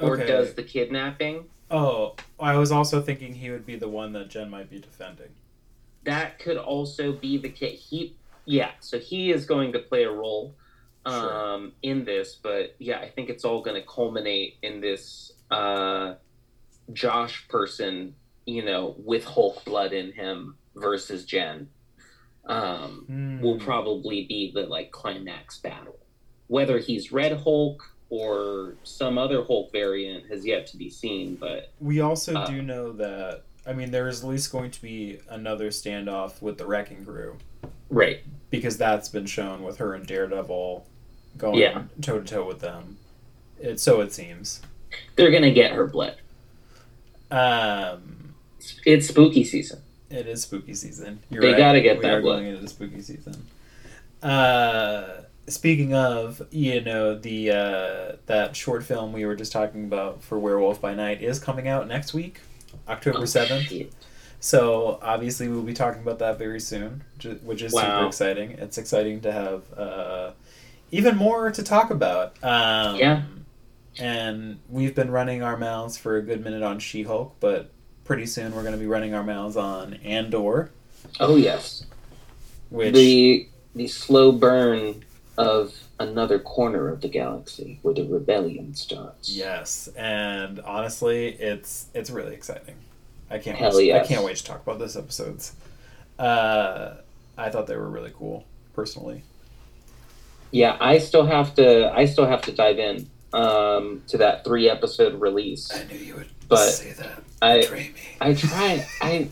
[0.00, 0.26] or Okay.
[0.26, 4.48] does the kidnapping Oh, I was also thinking he would be the one that Jen
[4.48, 5.28] might be defending.
[6.08, 10.10] That could also be the case he yeah, so he is going to play a
[10.10, 10.56] role
[11.06, 11.32] Sure.
[11.54, 16.14] um, in this, but yeah, I think it's all going to culminate in this uh,
[16.92, 18.14] Josh person,
[18.46, 21.68] you know, with Hulk blood in him versus Jen.
[22.46, 23.40] Um, Hmm.
[23.42, 25.98] will probably be the like climax battle.
[26.46, 31.72] Whether he's Red Hulk or some other Hulk variant has yet to be seen, but
[31.80, 33.44] We also Uh, do know that.
[33.68, 37.36] I mean, there is at least going to be another standoff with the Wrecking Crew
[37.90, 40.86] right, because that's been shown with her and Daredevil
[41.36, 42.96] going toe to toe with them.
[43.60, 44.62] It, so it seems.
[45.16, 46.16] they're gonna get her blood.
[47.30, 49.80] Um, It's, it's spooky season.
[50.10, 51.20] it is spooky season.
[51.30, 51.58] You're They right.
[51.58, 52.36] gotta get we that are blood.
[52.40, 53.46] going into spooky season.
[54.22, 60.22] Uh, speaking of, you know, the uh, that short film we were just talking about
[60.22, 62.40] for Werewolf by Night is coming out next week,
[62.88, 63.64] October Oh, seventh.
[63.68, 63.92] shit.
[64.40, 67.02] So obviously we'll be talking about that very soon,
[67.42, 68.52] which is super exciting.
[68.52, 70.30] It's exciting to have uh,
[70.92, 72.36] even more to talk about.
[72.42, 73.22] Um, Yeah.
[73.98, 77.70] And we've been running our mouths for a good minute on She-Hulk, but
[78.04, 80.70] pretty soon we're going to be running our mouths on Andor,
[81.18, 81.84] Oh yes,
[82.70, 85.04] which the the slow burn
[85.36, 89.28] of another corner of the galaxy where the rebellion starts.
[89.30, 92.76] yes, and honestly, it's it's really exciting.
[93.30, 94.04] I can't Hell wait, yes.
[94.04, 95.54] I can't wait to talk about this episodes.
[96.18, 96.94] Uh,
[97.36, 98.44] I thought they were really cool,
[98.74, 99.22] personally.
[100.50, 101.92] Yeah, I still have to.
[101.94, 105.70] I still have to dive in um, to that three episode release.
[105.74, 107.22] I knew you would But say that.
[107.42, 108.00] I Betray me.
[108.20, 108.86] I tried.
[109.02, 109.28] I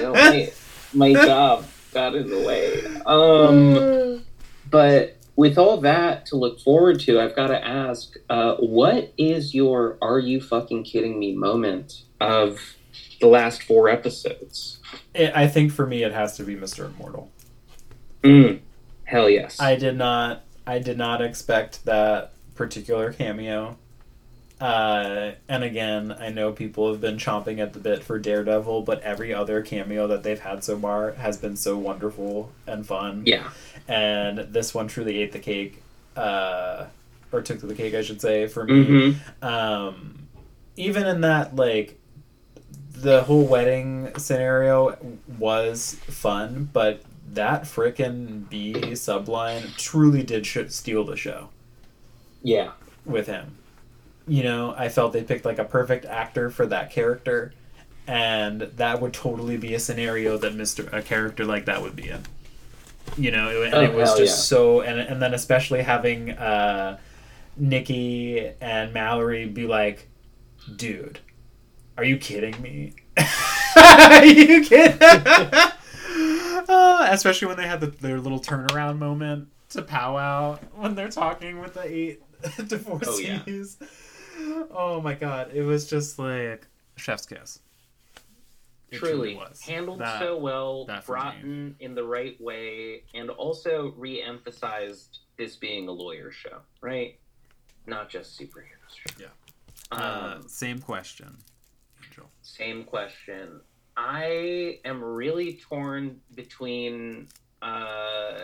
[0.00, 0.52] know, my,
[0.94, 2.82] my job got in the way.
[3.04, 4.24] Um,
[4.70, 9.54] but with all that to look forward to, I've got to ask, uh, what is
[9.54, 12.76] your "Are you fucking kidding me?" moment of
[13.20, 14.78] the last four episodes?
[15.14, 16.86] I think for me, it has to be Mr.
[16.86, 17.30] Immortal.
[18.22, 18.60] Mm,
[19.04, 19.60] hell yes.
[19.60, 20.42] I did not.
[20.66, 23.76] I did not expect that particular cameo.
[24.60, 29.02] Uh, and again, I know people have been chomping at the bit for Daredevil, but
[29.02, 33.22] every other cameo that they've had so far has been so wonderful and fun.
[33.26, 33.50] yeah.
[33.88, 35.82] And this one truly ate the cake,
[36.16, 36.86] uh,
[37.32, 38.84] or took the cake, I should say, for me.
[39.40, 40.28] hmm um,
[40.76, 41.98] even in that like
[42.92, 44.96] the whole wedding scenario
[45.38, 47.02] was fun but
[47.32, 51.48] that frickin' b subline truly did sh- steal the show
[52.42, 52.72] Yeah.
[53.04, 53.56] with him
[54.26, 57.52] you know i felt they picked like a perfect actor for that character
[58.06, 62.08] and that would totally be a scenario that mr a character like that would be
[62.08, 62.22] in.
[63.18, 64.56] You know it, and Oh, it was just yeah.
[64.56, 66.98] so and, and then especially having uh
[67.56, 70.08] nikki and mallory be like
[70.76, 71.20] dude
[71.96, 72.94] are you kidding me?
[73.76, 74.98] Are you kidding?
[76.66, 81.60] Uh, especially when they had the, their little turnaround moment to powwow when they're talking
[81.60, 82.22] with the eight
[82.68, 83.76] divorcees.
[83.82, 83.86] Oh,
[85.02, 86.66] my god it was just like
[86.96, 87.60] chef's kiss
[88.90, 89.60] It truly was.
[89.60, 95.88] handled That- so well, brought in in the right way, and also re-emphasized this being
[95.88, 97.18] a lawyer show, right?
[97.86, 99.16] Not just superheroes show.
[99.20, 99.26] Yeah.
[99.90, 101.36] Um, uh, same question
[102.04, 102.30] Angel.
[102.42, 103.60] same question.
[103.96, 107.28] I am really torn between
[107.62, 108.42] uh,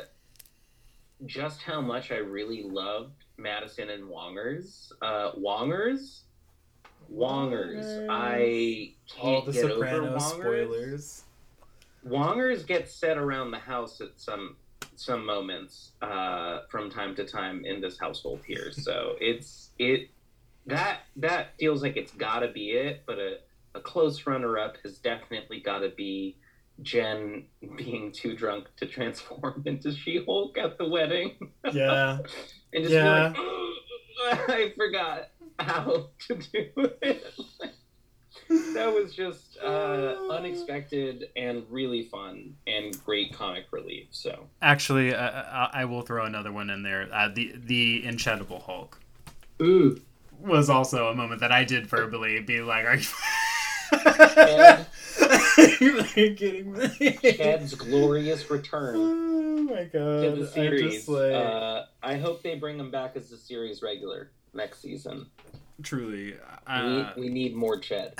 [1.27, 4.93] just how much I really loved Madisynn and Wongers.
[5.01, 6.21] Uh, Wongers.
[7.13, 8.07] Wongers.
[8.09, 10.41] I all can't the get over sopranos Wongers.
[10.41, 11.25] spoilers
[12.07, 14.57] Wongers get set around the house at some
[14.97, 18.71] some moments uh, from time to time in this household here.
[18.73, 20.11] So it's it
[20.67, 23.03] that that feels like it's got to be it.
[23.07, 23.39] But a
[23.75, 26.37] a close runner up has definitely got to be
[26.83, 27.45] Jen
[27.77, 32.19] being too drunk to transform into She Hulk at the wedding yeah
[32.73, 33.33] and just Yeah.
[33.33, 36.71] be like, I forgot how to do
[37.03, 37.25] it.
[38.75, 44.09] that was just uh, unexpected and really fun and great comic relief.
[44.11, 48.61] So actually uh, I, I will throw another one in there uh, the the enchantable
[48.61, 49.01] hulk
[49.63, 50.01] ooh,
[50.39, 53.07] was also a moment that I did verbally be like, "Are you,
[53.91, 54.87] Chad.
[55.59, 60.23] Are you kidding me?" Chad's glorious return Oh my god!
[60.23, 60.95] to the I series.
[60.95, 65.27] just like uh, I hope they bring him back as a series regular next season.
[65.83, 66.37] truly.
[66.67, 68.15] Uh, we, we need more Chad.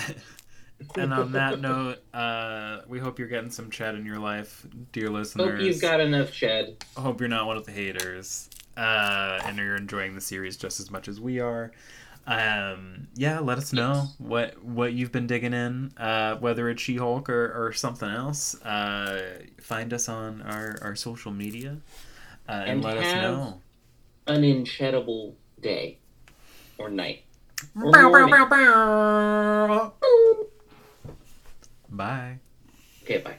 [0.97, 5.09] and on that note, uh, we hope you're getting some Chad in your life, dear
[5.11, 5.51] listeners.
[5.51, 6.77] hope you've got enough Chad.
[6.97, 10.81] I hope you're not one of the haters, uh, and you're enjoying the series just
[10.81, 11.73] as much as we are.
[12.27, 16.97] Um, yeah, let us know what what you've been digging in, uh, whether it's She
[16.97, 18.61] Hulk or, or something else.
[18.63, 21.79] Uh, find us on our, our social media
[22.49, 23.61] uh, and, And let us know.
[24.27, 25.99] An insheddable day
[26.79, 27.25] or night.
[27.77, 29.93] Or Bow, bow, bow, bow.
[31.91, 32.39] Bye.
[33.03, 33.37] Okay, bye.